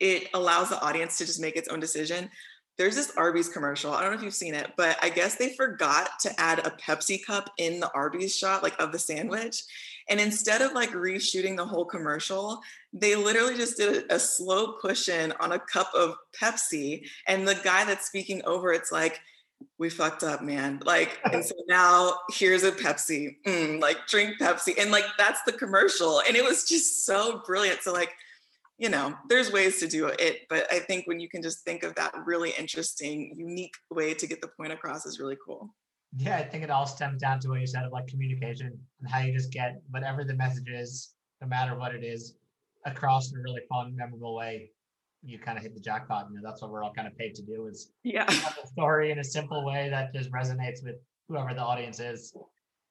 it 0.00 0.28
allows 0.34 0.70
the 0.70 0.80
audience 0.80 1.18
to 1.18 1.26
just 1.26 1.40
make 1.40 1.56
its 1.56 1.68
own 1.68 1.80
decision. 1.80 2.30
There's 2.78 2.96
this 2.96 3.12
Arby's 3.16 3.50
commercial. 3.50 3.92
I 3.92 4.00
don't 4.00 4.12
know 4.12 4.16
if 4.16 4.24
you've 4.24 4.32
seen 4.32 4.54
it, 4.54 4.72
but 4.76 4.96
I 5.02 5.10
guess 5.10 5.36
they 5.36 5.50
forgot 5.54 6.12
to 6.20 6.40
add 6.40 6.60
a 6.60 6.70
Pepsi 6.70 7.22
cup 7.22 7.50
in 7.58 7.78
the 7.78 7.92
Arby's 7.92 8.34
shot, 8.34 8.62
like 8.62 8.80
of 8.80 8.90
the 8.90 8.98
sandwich. 8.98 9.62
And 10.08 10.18
instead 10.18 10.62
of 10.62 10.72
like 10.72 10.90
reshooting 10.90 11.56
the 11.56 11.66
whole 11.66 11.84
commercial, 11.84 12.60
they 12.94 13.16
literally 13.16 13.54
just 13.54 13.76
did 13.76 14.10
a, 14.10 14.14
a 14.14 14.18
slow 14.18 14.78
push 14.80 15.10
in 15.10 15.32
on 15.40 15.52
a 15.52 15.58
cup 15.58 15.92
of 15.94 16.16
Pepsi. 16.40 17.06
And 17.28 17.46
the 17.46 17.54
guy 17.62 17.84
that's 17.84 18.06
speaking 18.06 18.42
over 18.46 18.72
it's 18.72 18.90
like, 18.90 19.20
we 19.78 19.90
fucked 19.90 20.22
up, 20.22 20.42
man. 20.42 20.80
Like, 20.84 21.18
and 21.32 21.44
so 21.44 21.54
now 21.68 22.14
here's 22.30 22.62
a 22.62 22.72
Pepsi, 22.72 23.36
mm, 23.46 23.80
like 23.80 24.06
drink 24.06 24.38
Pepsi. 24.40 24.78
And 24.78 24.90
like, 24.90 25.04
that's 25.18 25.42
the 25.42 25.52
commercial. 25.52 26.22
And 26.26 26.34
it 26.34 26.44
was 26.44 26.64
just 26.64 27.04
so 27.04 27.42
brilliant. 27.46 27.82
So, 27.82 27.92
like, 27.92 28.14
you 28.80 28.88
know, 28.88 29.14
there's 29.28 29.52
ways 29.52 29.78
to 29.80 29.86
do 29.86 30.06
it. 30.06 30.38
But 30.48 30.66
I 30.72 30.78
think 30.78 31.06
when 31.06 31.20
you 31.20 31.28
can 31.28 31.42
just 31.42 31.64
think 31.64 31.82
of 31.82 31.94
that 31.96 32.12
really 32.24 32.52
interesting, 32.58 33.34
unique 33.36 33.74
way 33.90 34.14
to 34.14 34.26
get 34.26 34.40
the 34.40 34.48
point 34.48 34.72
across 34.72 35.04
is 35.04 35.20
really 35.20 35.36
cool. 35.46 35.68
Yeah, 36.16 36.38
I 36.38 36.42
think 36.42 36.64
it 36.64 36.70
all 36.70 36.86
stems 36.86 37.20
down 37.20 37.38
to 37.40 37.50
what 37.50 37.60
you 37.60 37.66
said 37.66 37.84
of 37.84 37.92
like 37.92 38.06
communication 38.08 38.66
and 39.00 39.10
how 39.10 39.20
you 39.20 39.32
just 39.32 39.52
get 39.52 39.80
whatever 39.90 40.24
the 40.24 40.34
message 40.34 40.68
is, 40.68 41.10
no 41.42 41.46
matter 41.46 41.76
what 41.78 41.94
it 41.94 42.02
is, 42.02 42.34
across 42.86 43.30
in 43.30 43.38
a 43.38 43.42
really 43.42 43.60
fun, 43.70 43.94
memorable 43.94 44.34
way 44.34 44.70
you 45.22 45.38
kind 45.38 45.58
of 45.58 45.62
hit 45.62 45.74
the 45.74 45.80
jackpot. 45.80 46.28
You 46.30 46.36
know, 46.36 46.42
that's 46.42 46.62
what 46.62 46.70
we're 46.70 46.82
all 46.82 46.92
kind 46.92 47.06
of 47.06 47.16
paid 47.16 47.34
to 47.34 47.42
do 47.42 47.66
is 47.66 47.92
yeah 48.04 48.24
a 48.26 48.66
story 48.66 49.10
in 49.10 49.18
a 49.18 49.24
simple 49.24 49.64
way 49.64 49.90
that 49.90 50.14
just 50.14 50.30
resonates 50.32 50.82
with 50.82 50.96
whoever 51.28 51.52
the 51.52 51.60
audience 51.60 52.00
is. 52.00 52.34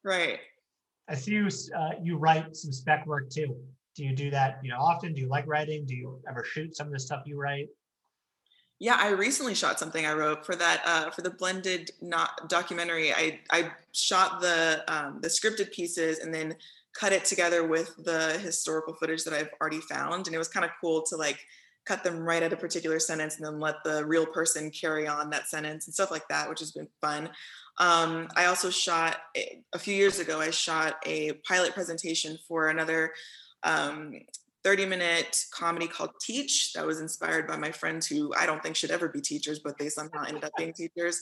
Right. 0.03 0.39
I 1.09 1.15
see 1.15 1.31
you 1.31 1.47
uh, 1.75 1.91
you 2.01 2.17
write 2.17 2.55
some 2.55 2.71
spec 2.71 3.07
work 3.07 3.29
too. 3.29 3.55
Do 3.99 4.05
you 4.05 4.15
do 4.15 4.31
that, 4.31 4.61
you 4.63 4.69
know, 4.69 4.77
often? 4.77 5.13
Do 5.13 5.19
you 5.19 5.27
like 5.27 5.45
writing? 5.45 5.85
Do 5.85 5.93
you 5.93 6.21
ever 6.29 6.45
shoot 6.45 6.73
some 6.73 6.87
of 6.87 6.93
the 6.93 6.99
stuff 7.01 7.23
you 7.25 7.37
write? 7.37 7.67
Yeah, 8.79 8.95
I 8.97 9.09
recently 9.09 9.53
shot 9.53 9.77
something 9.77 10.05
I 10.05 10.13
wrote 10.13 10.45
for 10.45 10.55
that 10.55 10.81
uh, 10.85 11.09
for 11.09 11.21
the 11.21 11.31
blended 11.31 11.91
not 12.01 12.47
documentary. 12.47 13.11
I 13.13 13.41
I 13.51 13.71
shot 13.91 14.39
the 14.39 14.85
um, 14.87 15.19
the 15.21 15.27
scripted 15.27 15.73
pieces 15.73 16.19
and 16.19 16.33
then 16.33 16.55
cut 16.93 17.11
it 17.11 17.25
together 17.25 17.67
with 17.67 17.93
the 18.05 18.39
historical 18.39 18.93
footage 18.93 19.25
that 19.25 19.33
I've 19.33 19.49
already 19.59 19.81
found, 19.81 20.27
and 20.27 20.33
it 20.33 20.37
was 20.37 20.47
kind 20.47 20.63
of 20.63 20.71
cool 20.79 21.01
to 21.07 21.17
like 21.17 21.45
cut 21.83 22.01
them 22.01 22.19
right 22.19 22.41
at 22.41 22.53
a 22.53 22.57
particular 22.57 22.99
sentence 22.99 23.35
and 23.35 23.45
then 23.45 23.59
let 23.59 23.83
the 23.83 24.05
real 24.05 24.25
person 24.25 24.71
carry 24.71 25.09
on 25.09 25.29
that 25.31 25.49
sentence 25.49 25.87
and 25.87 25.93
stuff 25.93 26.09
like 26.09 26.27
that, 26.29 26.47
which 26.47 26.59
has 26.59 26.71
been 26.71 26.87
fun. 27.01 27.29
Um, 27.79 28.29
I 28.37 28.45
also 28.45 28.69
shot 28.69 29.17
a 29.73 29.79
few 29.79 29.93
years 29.93 30.19
ago, 30.19 30.39
I 30.39 30.51
shot 30.51 30.95
a 31.05 31.33
pilot 31.45 31.73
presentation 31.73 32.37
for 32.47 32.69
another 32.69 33.11
um, 33.63 34.13
30 34.63 34.85
minute 34.85 35.45
comedy 35.51 35.87
called 35.87 36.11
Teach 36.21 36.73
that 36.73 36.85
was 36.85 36.99
inspired 36.99 37.47
by 37.47 37.55
my 37.55 37.71
friends 37.71 38.07
who 38.07 38.33
I 38.37 38.45
don't 38.45 38.61
think 38.61 38.75
should 38.75 38.91
ever 38.91 39.07
be 39.07 39.21
teachers, 39.21 39.59
but 39.59 39.77
they 39.77 39.89
somehow 39.89 40.23
ended 40.27 40.43
up 40.43 40.51
being 40.57 40.73
teachers. 40.73 41.21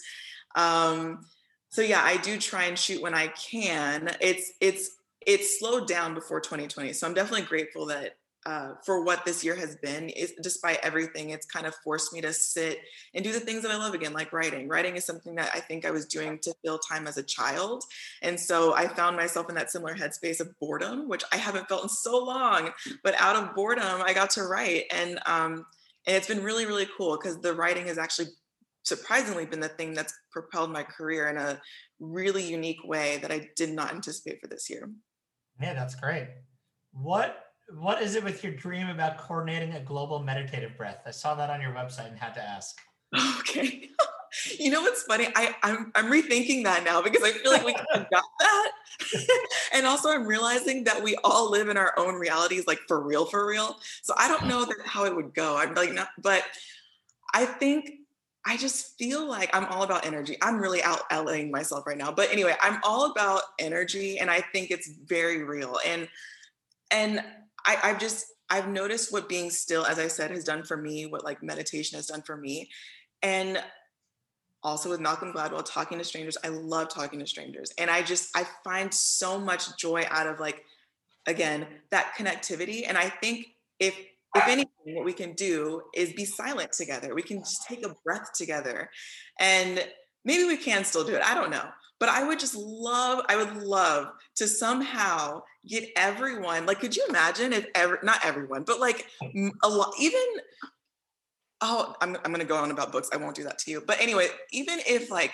Um, 0.55 1.25
so 1.69 1.81
yeah, 1.81 2.01
I 2.03 2.17
do 2.17 2.37
try 2.37 2.65
and 2.65 2.77
shoot 2.77 3.01
when 3.01 3.13
I 3.13 3.27
can. 3.27 4.09
It's 4.21 4.53
it's 4.61 4.91
it's 5.25 5.59
slowed 5.59 5.87
down 5.87 6.13
before 6.13 6.39
2020. 6.39 6.93
So 6.93 7.05
I'm 7.05 7.13
definitely 7.13 7.45
grateful 7.45 7.85
that 7.87 8.15
uh, 8.45 8.73
for 8.85 9.03
what 9.03 9.25
this 9.25 9.43
year 9.43 9.55
has 9.55 9.75
been 9.77 10.09
is 10.09 10.33
despite 10.41 10.79
everything 10.81 11.31
it's 11.31 11.45
kind 11.45 11.65
of 11.65 11.75
forced 11.83 12.13
me 12.13 12.21
to 12.21 12.31
sit 12.31 12.79
and 13.13 13.23
do 13.23 13.33
the 13.33 13.39
things 13.39 13.61
that 13.61 13.71
i 13.71 13.77
love 13.77 13.93
again 13.93 14.13
like 14.13 14.31
writing. 14.31 14.67
Writing 14.67 14.95
is 14.95 15.05
something 15.05 15.35
that 15.35 15.51
i 15.53 15.59
think 15.59 15.85
i 15.85 15.91
was 15.91 16.05
doing 16.05 16.39
to 16.39 16.53
fill 16.63 16.79
time 16.79 17.07
as 17.07 17.17
a 17.17 17.23
child 17.23 17.83
and 18.21 18.39
so 18.39 18.73
i 18.75 18.87
found 18.87 19.15
myself 19.15 19.49
in 19.49 19.55
that 19.55 19.71
similar 19.71 19.95
headspace 19.95 20.39
of 20.39 20.57
boredom 20.59 21.09
which 21.09 21.23
i 21.33 21.37
haven't 21.37 21.67
felt 21.67 21.83
in 21.83 21.89
so 21.89 22.23
long 22.23 22.69
but 23.03 23.15
out 23.19 23.35
of 23.35 23.53
boredom 23.55 24.01
i 24.03 24.13
got 24.13 24.29
to 24.29 24.43
write 24.43 24.85
and 24.91 25.19
um 25.25 25.65
and 26.05 26.15
it's 26.15 26.27
been 26.27 26.43
really 26.43 26.65
really 26.65 26.87
cool 26.97 27.17
because 27.17 27.39
the 27.41 27.53
writing 27.53 27.87
has 27.87 27.97
actually 27.97 28.27
surprisingly 28.83 29.45
been 29.45 29.59
the 29.59 29.67
thing 29.67 29.93
that's 29.93 30.13
propelled 30.31 30.71
my 30.71 30.83
career 30.83 31.27
in 31.27 31.37
a 31.37 31.59
really 31.99 32.43
unique 32.43 32.81
way 32.85 33.17
that 33.17 33.31
i 33.31 33.49
did 33.55 33.71
not 33.71 33.93
anticipate 33.93 34.39
for 34.39 34.47
this 34.47 34.69
year. 34.69 34.89
Yeah 35.61 35.73
that's 35.73 35.95
great. 35.95 36.27
What 36.93 37.46
what 37.69 38.01
is 38.01 38.15
it 38.15 38.23
with 38.23 38.43
your 38.43 38.53
dream 38.53 38.87
about 38.87 39.17
coordinating 39.17 39.73
a 39.73 39.79
global 39.79 40.19
meditative 40.19 40.77
breath? 40.77 41.01
I 41.05 41.11
saw 41.11 41.35
that 41.35 41.49
on 41.49 41.61
your 41.61 41.71
website 41.71 42.09
and 42.09 42.17
had 42.17 42.33
to 42.35 42.41
ask. 42.41 42.79
Okay. 43.39 43.89
you 44.59 44.71
know 44.71 44.81
what's 44.81 45.03
funny? 45.03 45.27
I, 45.35 45.55
I'm, 45.63 45.91
I'm 45.95 46.11
rethinking 46.11 46.63
that 46.63 46.83
now 46.83 47.01
because 47.01 47.23
I 47.23 47.31
feel 47.31 47.51
like 47.51 47.65
we 47.65 47.73
got 47.73 48.07
that. 48.39 48.71
and 49.73 49.85
also 49.85 50.09
I'm 50.09 50.25
realizing 50.25 50.85
that 50.85 51.03
we 51.03 51.15
all 51.23 51.51
live 51.51 51.69
in 51.69 51.77
our 51.77 51.93
own 51.97 52.15
realities, 52.15 52.67
like 52.67 52.79
for 52.87 53.01
real, 53.01 53.25
for 53.25 53.45
real. 53.45 53.77
So 54.01 54.13
I 54.17 54.27
don't 54.27 54.47
know 54.47 54.65
that 54.65 54.77
how 54.85 55.05
it 55.05 55.15
would 55.15 55.33
go. 55.33 55.57
I'm 55.57 55.73
like, 55.73 55.93
not, 55.93 56.09
but 56.21 56.43
I 57.33 57.45
think 57.45 57.91
I 58.45 58.55
just 58.55 58.97
feel 58.97 59.27
like 59.27 59.49
I'm 59.53 59.65
all 59.65 59.83
about 59.83 60.05
energy. 60.05 60.37
I'm 60.41 60.57
really 60.57 60.81
out 60.81 61.01
LAing 61.11 61.51
myself 61.51 61.85
right 61.85 61.97
now. 61.97 62.11
But 62.13 62.31
anyway, 62.31 62.55
I'm 62.61 62.79
all 62.83 63.11
about 63.11 63.41
energy 63.59 64.19
and 64.19 64.31
I 64.31 64.39
think 64.39 64.71
it's 64.71 64.89
very 65.05 65.43
real. 65.43 65.77
And 65.85 66.07
and 66.89 67.21
I, 67.67 67.77
I've 67.83 67.99
just 67.99 68.25
I've 68.49 68.69
noticed 68.69 69.11
what 69.11 69.27
being 69.27 69.49
still, 69.49 69.85
as 69.85 69.99
I 69.99 70.07
said, 70.07 70.31
has 70.31 70.43
done 70.43 70.63
for 70.63 70.77
me, 70.77 71.05
what 71.05 71.23
like 71.23 71.43
meditation 71.43 71.97
has 71.97 72.07
done 72.07 72.21
for 72.21 72.37
me. 72.37 72.69
And 73.21 73.61
also 74.63 74.89
with 74.89 75.01
Malcolm 75.01 75.33
Gladwell, 75.33 75.65
talking 75.65 75.97
to 75.97 76.03
strangers, 76.03 76.37
I 76.43 76.47
love 76.47 76.87
talking 76.87 77.19
to 77.19 77.27
strangers. 77.27 77.73
And 77.77 77.89
I 77.89 78.01
just, 78.01 78.35
I 78.35 78.45
find 78.63 78.93
so 78.93 79.37
much 79.37 79.77
joy 79.77 80.05
out 80.09 80.27
of 80.27 80.39
like, 80.39 80.63
again, 81.25 81.67
that 81.91 82.13
connectivity. 82.17 82.85
And 82.87 82.97
I 82.97 83.09
think 83.09 83.47
if, 83.79 83.95
if 84.35 84.47
anything, 84.47 84.95
what 84.95 85.05
we 85.05 85.13
can 85.13 85.33
do 85.33 85.81
is 85.93 86.13
be 86.13 86.25
silent 86.25 86.71
together. 86.71 87.13
We 87.15 87.23
can 87.23 87.39
just 87.39 87.67
take 87.67 87.85
a 87.85 87.95
breath 88.05 88.31
together. 88.33 88.89
And 89.39 89.85
maybe 90.23 90.45
we 90.45 90.57
can 90.57 90.85
still 90.85 91.03
do 91.03 91.15
it. 91.15 91.21
I 91.21 91.35
don't 91.35 91.51
know. 91.51 91.65
But 91.99 92.09
I 92.09 92.23
would 92.23 92.39
just 92.39 92.55
love, 92.55 93.25
I 93.27 93.35
would 93.35 93.63
love 93.63 94.11
to 94.35 94.47
somehow 94.47 95.41
get 95.65 95.89
everyone, 95.95 96.65
like, 96.65 96.79
could 96.79 96.95
you 96.95 97.05
imagine 97.09 97.53
if 97.53 97.65
ever, 97.73 97.99
not 98.03 98.23
everyone, 98.23 98.63
but 98.63 98.79
like 98.79 99.07
a 99.63 99.69
lot, 99.69 99.93
even, 99.99 100.21
oh, 101.61 101.95
I'm, 102.01 102.15
I'm 102.17 102.31
going 102.31 102.39
to 102.39 102.45
go 102.45 102.55
on 102.55 102.71
about 102.71 102.91
books. 102.91 103.09
I 103.11 103.17
won't 103.17 103.35
do 103.35 103.43
that 103.43 103.57
to 103.59 103.71
you. 103.71 103.83
But 103.85 103.99
anyway, 103.99 104.27
even 104.51 104.79
if 104.87 105.09
like, 105.09 105.33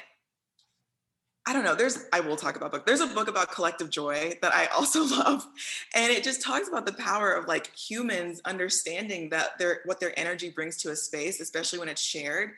I 1.46 1.52
don't 1.52 1.66
know, 1.66 1.76
there's, 1.76 2.06
I 2.14 2.22
will 2.22 2.38
talk 2.38 2.56
about 2.56 2.72
book. 2.72 2.86
There's 2.86 3.02
a 3.02 3.08
book 3.08 3.28
about 3.28 3.52
collective 3.52 3.90
joy 3.90 4.38
that 4.42 4.56
I 4.56 4.66
also 4.76 5.04
love. 5.04 5.46
And 5.94 6.12
it 6.12 6.24
just 6.24 6.42
talks 6.42 6.70
about 6.70 6.86
the 6.86 6.94
power 6.94 7.34
of 7.34 7.48
like 7.48 7.76
humans 7.76 8.42
understanding 8.46 9.30
that 9.32 9.60
their, 9.60 9.82
what 9.84 10.00
their 10.00 10.18
energy 10.18 10.50
brings 10.50 10.78
to 10.78 10.92
a 10.92 10.96
space, 10.96 11.42
especially 11.42 11.80
when 11.80 11.90
it's 11.90 12.02
shared 12.02 12.52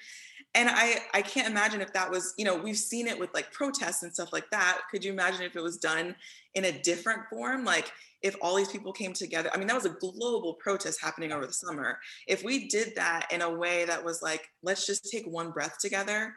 and 0.56 0.70
I 0.70 1.00
I 1.13 1.22
can't 1.22 1.48
imagine 1.48 1.82
if 1.82 1.94
that 1.94 2.10
was, 2.10 2.34
you 2.38 2.46
know, 2.46 2.56
we've 2.56 2.78
seen 2.78 3.08
it 3.08 3.20
with 3.20 3.34
like 3.34 3.52
protests 3.52 4.02
and 4.04 4.13
stuff 4.13 4.34
like 4.34 4.50
that. 4.52 4.82
Could 4.89 5.04
you 5.04 5.12
imagine 5.12 5.44
if 5.44 5.56
it 5.56 5.62
was 5.62 5.78
done 5.78 6.15
in 6.56 6.65
a 6.65 6.72
different 6.82 7.22
form? 7.30 7.65
Like 7.65 7.91
if 8.24 8.36
all 8.41 8.56
these 8.56 8.70
people 8.70 8.91
came 8.91 9.13
together. 9.13 9.52
I 9.54 9.58
mean, 9.58 9.68
that 9.68 9.76
was 9.76 9.86
a 9.86 9.89
global 9.89 10.56
protest 10.56 11.00
happening 11.00 11.32
over 11.32 11.46
the 11.46 11.54
summer. 11.54 12.00
If 12.28 12.44
we 12.44 12.68
did 12.68 12.94
that 12.96 13.28
in 13.32 13.44
a 13.44 13.56
way 13.56 13.86
that 13.86 14.04
was 14.04 14.24
like, 14.24 14.50
let's 14.63 14.88
just 14.88 15.12
take 15.12 15.28
one 15.28 15.52
breath 15.52 15.78
together. 15.80 16.34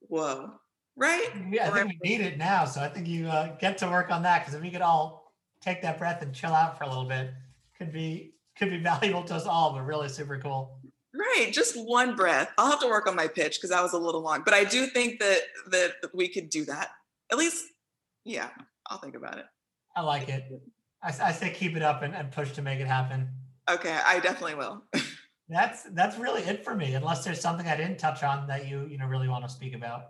Whoa. 0.00 0.52
Right? 0.96 1.28
Yeah, 1.50 1.68
I 1.68 1.72
think 1.72 1.92
we 2.02 2.08
need 2.08 2.22
it 2.22 2.38
now. 2.38 2.64
So 2.64 2.80
I 2.80 2.88
think 2.88 3.06
you 3.06 3.26
uh, 3.26 3.54
get 3.56 3.76
to 3.78 3.86
work 3.88 4.10
on 4.10 4.22
that 4.22 4.40
because 4.40 4.54
if 4.54 4.62
we 4.62 4.70
could 4.70 4.80
all 4.80 5.34
take 5.60 5.82
that 5.82 5.98
breath 5.98 6.22
and 6.22 6.34
chill 6.34 6.54
out 6.54 6.78
for 6.78 6.84
a 6.84 6.88
little 6.88 7.04
bit, 7.04 7.34
could 7.76 7.92
be 7.92 8.32
could 8.56 8.70
be 8.70 8.78
valuable 8.82 9.24
to 9.24 9.34
us 9.34 9.44
all, 9.44 9.74
but 9.74 9.82
really 9.82 10.08
super 10.08 10.38
cool. 10.38 10.78
Right, 11.16 11.50
just 11.50 11.76
one 11.76 12.14
breath. 12.14 12.50
I'll 12.58 12.70
have 12.70 12.80
to 12.80 12.88
work 12.88 13.06
on 13.06 13.16
my 13.16 13.26
pitch 13.26 13.56
because 13.56 13.70
that 13.70 13.82
was 13.82 13.94
a 13.94 13.98
little 13.98 14.20
long, 14.20 14.42
but 14.44 14.52
I 14.52 14.64
do 14.64 14.86
think 14.86 15.18
that 15.20 15.40
that 15.70 15.92
we 16.12 16.28
could 16.28 16.50
do 16.50 16.64
that. 16.66 16.90
At 17.32 17.38
least, 17.38 17.64
yeah, 18.24 18.50
I'll 18.88 18.98
think 18.98 19.16
about 19.16 19.38
it. 19.38 19.46
I 19.96 20.02
like 20.02 20.28
it. 20.28 20.44
I, 21.02 21.08
I 21.08 21.32
say 21.32 21.50
keep 21.50 21.74
it 21.74 21.82
up 21.82 22.02
and, 22.02 22.14
and 22.14 22.30
push 22.30 22.52
to 22.52 22.62
make 22.62 22.80
it 22.80 22.86
happen. 22.86 23.30
Okay, 23.70 23.98
I 24.04 24.20
definitely 24.20 24.56
will. 24.56 24.84
that's 25.48 25.84
that's 25.94 26.18
really 26.18 26.42
it 26.42 26.64
for 26.64 26.74
me. 26.74 26.94
Unless 26.94 27.24
there's 27.24 27.40
something 27.40 27.66
I 27.66 27.76
didn't 27.76 27.98
touch 27.98 28.22
on 28.22 28.46
that 28.48 28.68
you 28.68 28.86
you 28.86 28.98
know 28.98 29.06
really 29.06 29.28
want 29.28 29.44
to 29.44 29.50
speak 29.50 29.74
about. 29.74 30.02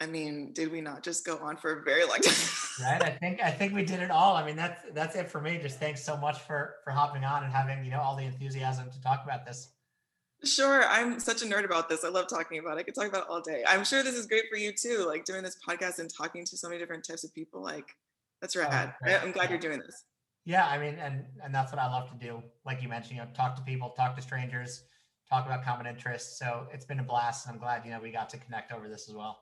I 0.00 0.06
mean, 0.06 0.52
did 0.54 0.72
we 0.72 0.80
not 0.80 1.02
just 1.02 1.26
go 1.26 1.36
on 1.38 1.58
for 1.58 1.80
a 1.80 1.82
very 1.82 2.04
long 2.04 2.18
time? 2.22 2.34
right. 2.80 3.02
I 3.02 3.10
think 3.10 3.40
I 3.42 3.50
think 3.50 3.74
we 3.74 3.84
did 3.84 4.00
it 4.00 4.10
all. 4.10 4.34
I 4.34 4.44
mean, 4.44 4.56
that's 4.56 4.82
that's 4.94 5.14
it 5.14 5.30
for 5.30 5.40
me. 5.40 5.58
Just 5.58 5.78
thanks 5.78 6.02
so 6.02 6.16
much 6.16 6.38
for 6.38 6.76
for 6.84 6.90
hopping 6.90 7.24
on 7.24 7.44
and 7.44 7.52
having 7.52 7.84
you 7.84 7.90
know 7.90 8.00
all 8.00 8.16
the 8.16 8.24
enthusiasm 8.24 8.90
to 8.90 9.00
talk 9.02 9.22
about 9.24 9.44
this. 9.44 9.72
Sure, 10.42 10.84
I'm 10.86 11.20
such 11.20 11.42
a 11.42 11.44
nerd 11.44 11.66
about 11.66 11.90
this. 11.90 12.02
I 12.02 12.08
love 12.08 12.26
talking 12.26 12.58
about 12.58 12.78
it. 12.78 12.80
I 12.80 12.82
could 12.84 12.94
talk 12.94 13.08
about 13.08 13.24
it 13.24 13.28
all 13.28 13.42
day. 13.42 13.62
I'm 13.68 13.84
sure 13.84 14.02
this 14.02 14.14
is 14.14 14.26
great 14.26 14.44
for 14.50 14.56
you 14.56 14.72
too, 14.72 15.04
like 15.06 15.26
doing 15.26 15.42
this 15.42 15.58
podcast 15.66 15.98
and 15.98 16.10
talking 16.12 16.46
to 16.46 16.56
so 16.56 16.68
many 16.68 16.80
different 16.80 17.04
types 17.06 17.24
of 17.24 17.34
people. 17.34 17.62
Like, 17.62 17.94
that's 18.40 18.56
oh, 18.56 18.60
rad. 18.60 18.94
Oh, 19.06 19.10
I'm 19.16 19.32
glad 19.32 19.44
yeah. 19.44 19.50
you're 19.50 19.58
doing 19.58 19.80
this. 19.80 20.04
Yeah, 20.46 20.66
I 20.66 20.78
mean, 20.78 20.94
and 20.94 21.26
and 21.44 21.54
that's 21.54 21.72
what 21.72 21.78
I 21.78 21.90
love 21.90 22.08
to 22.10 22.16
do. 22.16 22.42
Like 22.64 22.82
you 22.82 22.88
mentioned, 22.88 23.16
you 23.16 23.22
know, 23.22 23.28
talk 23.36 23.54
to 23.56 23.62
people, 23.62 23.90
talk 23.90 24.16
to 24.16 24.22
strangers, 24.22 24.84
talk 25.28 25.44
about 25.44 25.62
common 25.62 25.86
interests. 25.86 26.38
So 26.38 26.66
it's 26.72 26.86
been 26.86 27.00
a 27.00 27.04
blast. 27.04 27.46
And 27.46 27.54
I'm 27.54 27.60
glad 27.60 27.84
you 27.84 27.90
know 27.90 28.00
we 28.02 28.10
got 28.10 28.30
to 28.30 28.38
connect 28.38 28.72
over 28.72 28.88
this 28.88 29.10
as 29.10 29.14
well. 29.14 29.40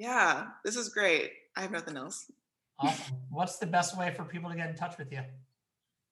Yeah, 0.00 0.46
this 0.64 0.76
is 0.76 0.88
great. 0.88 1.32
I 1.58 1.60
have 1.60 1.72
nothing 1.72 1.98
else. 1.98 2.32
Awesome. 2.78 3.16
What's 3.28 3.58
the 3.58 3.66
best 3.66 3.98
way 3.98 4.14
for 4.16 4.24
people 4.24 4.48
to 4.48 4.56
get 4.56 4.70
in 4.70 4.74
touch 4.74 4.96
with 4.96 5.12
you? 5.12 5.20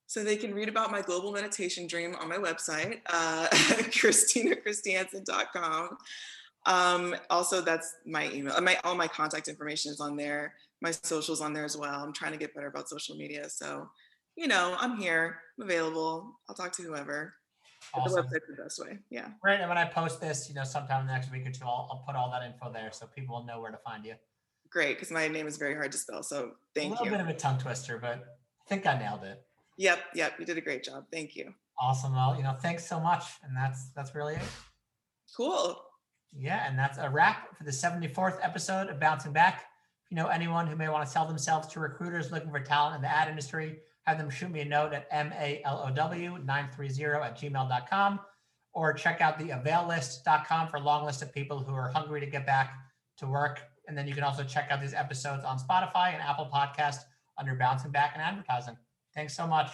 So 0.07 0.23
they 0.23 0.37
can 0.37 0.53
read 0.53 0.69
about 0.69 0.91
my 0.91 1.01
global 1.01 1.33
meditation 1.33 1.87
dream 1.87 2.15
on 2.21 2.29
my 2.29 2.37
website, 2.37 3.01
uh, 3.07 3.49
christinachristiansen.com. 3.51 5.97
Um, 6.67 7.17
also, 7.31 7.63
that's 7.63 7.95
my 8.05 8.31
email. 8.31 8.61
My 8.61 8.77
all 8.85 8.95
my 8.95 9.09
contact 9.09 9.49
information 9.49 9.91
is 9.91 10.01
on 10.01 10.19
there. 10.19 10.53
My 10.83 10.91
socials 10.91 11.41
on 11.41 11.55
there 11.55 11.65
as 11.65 11.79
well. 11.79 12.05
I'm 12.05 12.13
trying 12.13 12.33
to 12.33 12.39
get 12.39 12.55
better 12.55 12.67
about 12.67 12.91
social 12.91 13.17
media. 13.17 13.49
So, 13.49 13.89
you 14.37 14.49
know, 14.49 14.77
I'm 14.79 14.99
here, 14.99 15.39
I'm 15.59 15.65
available. 15.65 16.39
I'll 16.47 16.55
talk 16.55 16.73
to 16.73 16.83
whoever. 16.83 17.38
Awesome. 17.95 18.17
The 18.17 18.23
website's 18.23 18.47
the 18.49 18.63
best 18.63 18.81
way. 18.81 18.99
Yeah. 19.11 19.29
Right. 19.43 19.61
And 19.61 19.69
when 19.69 19.79
I 19.79 19.85
post 19.85 20.21
this, 20.21 20.49
you 20.49 20.55
know, 20.55 20.65
sometime 20.65 21.03
in 21.03 21.07
the 21.07 21.13
next 21.13 21.33
week 21.33 21.47
or 21.47 21.51
two, 21.51 21.65
I'll, 21.65 21.89
I'll 21.91 22.05
put 22.07 22.17
all 22.17 22.31
that 22.31 22.43
info 22.43 22.73
there 22.73 22.91
so 22.93 23.07
people 23.07 23.37
will 23.37 23.45
know 23.45 23.61
where 23.61 23.71
to 23.71 23.79
find 23.79 24.05
you. 24.05 24.15
Great, 24.71 24.97
because 24.97 25.11
my 25.11 25.29
name 25.29 25.47
is 25.47 25.57
very 25.57 25.75
hard 25.75 25.93
to 25.93 25.99
spell. 25.99 26.23
So 26.23 26.53
thank 26.75 26.89
you. 26.89 26.91
A 26.91 26.93
little 26.93 27.07
you. 27.07 27.13
bit 27.13 27.21
of 27.21 27.29
a 27.29 27.35
tongue 27.35 27.59
twister, 27.59 27.99
but 27.99 28.19
I 28.19 28.69
think 28.69 28.87
I 28.87 28.99
nailed 28.99 29.25
it. 29.25 29.43
Yep, 29.79 29.99
yep, 30.15 30.35
you 30.39 30.45
did 30.45 30.59
a 30.59 30.61
great 30.61 30.85
job. 30.85 31.05
Thank 31.11 31.37
you. 31.37 31.55
Awesome. 31.81 32.13
Well, 32.13 32.37
you 32.37 32.43
know, 32.43 32.55
thanks 32.61 32.87
so 32.87 32.99
much. 32.99 33.25
And 33.45 33.57
that's 33.57 33.91
that's 33.95 34.15
really 34.15 34.35
it. 34.35 34.43
Cool. 35.37 35.81
Yeah, 36.37 36.69
and 36.69 36.79
that's 36.79 36.99
a 36.99 37.09
wrap 37.09 37.57
for 37.57 37.65
the 37.65 37.71
74th 37.71 38.39
episode 38.43 38.89
of 38.89 39.01
Bouncing 39.01 39.33
Back. 39.33 39.65
If 40.05 40.11
you 40.11 40.17
know 40.17 40.27
anyone 40.27 40.67
who 40.67 40.77
may 40.77 40.89
want 40.89 41.07
to 41.07 41.11
sell 41.11 41.27
themselves 41.27 41.69
to 41.69 41.81
recruiters 41.81 42.33
looking 42.33 42.51
for 42.51 42.61
talent 42.61 42.97
in 42.97 43.03
the 43.03 43.09
ad 43.09 43.29
industry, 43.29 43.79
have 44.09 44.19
them 44.19 44.31
shoot 44.31 44.51
me 44.51 44.61
a 44.61 44.65
note 44.65 44.93
at 44.93 45.11
malow930 45.13 47.25
at 47.25 47.39
gmail.com 47.39 48.21
or 48.73 48.93
check 48.93 49.21
out 49.21 49.39
the 49.39 49.51
availlist.com 49.51 50.69
for 50.69 50.77
a 50.77 50.81
long 50.81 51.05
list 51.05 51.23
of 51.23 51.33
people 51.33 51.59
who 51.59 51.75
are 51.75 51.89
hungry 51.89 52.21
to 52.21 52.27
get 52.27 52.47
back 52.47 52.75
to 53.19 53.27
work. 53.27 53.61
And 53.87 53.97
then 53.97 54.07
you 54.07 54.15
can 54.15 54.25
also 54.25 54.45
check 54.45 54.69
out 54.71 54.81
these 54.81 54.95
episodes 54.95 55.45
on 55.45 55.59
Spotify 55.59 56.15
and 56.15 56.23
Apple 56.23 56.49
Podcast 56.53 56.99
under 57.39 57.55
Bouncing 57.55 57.91
Back 57.91 58.13
and 58.15 58.23
Advertising. 58.23 58.77
Thanks 59.15 59.37
so 59.37 59.47
much. 59.47 59.71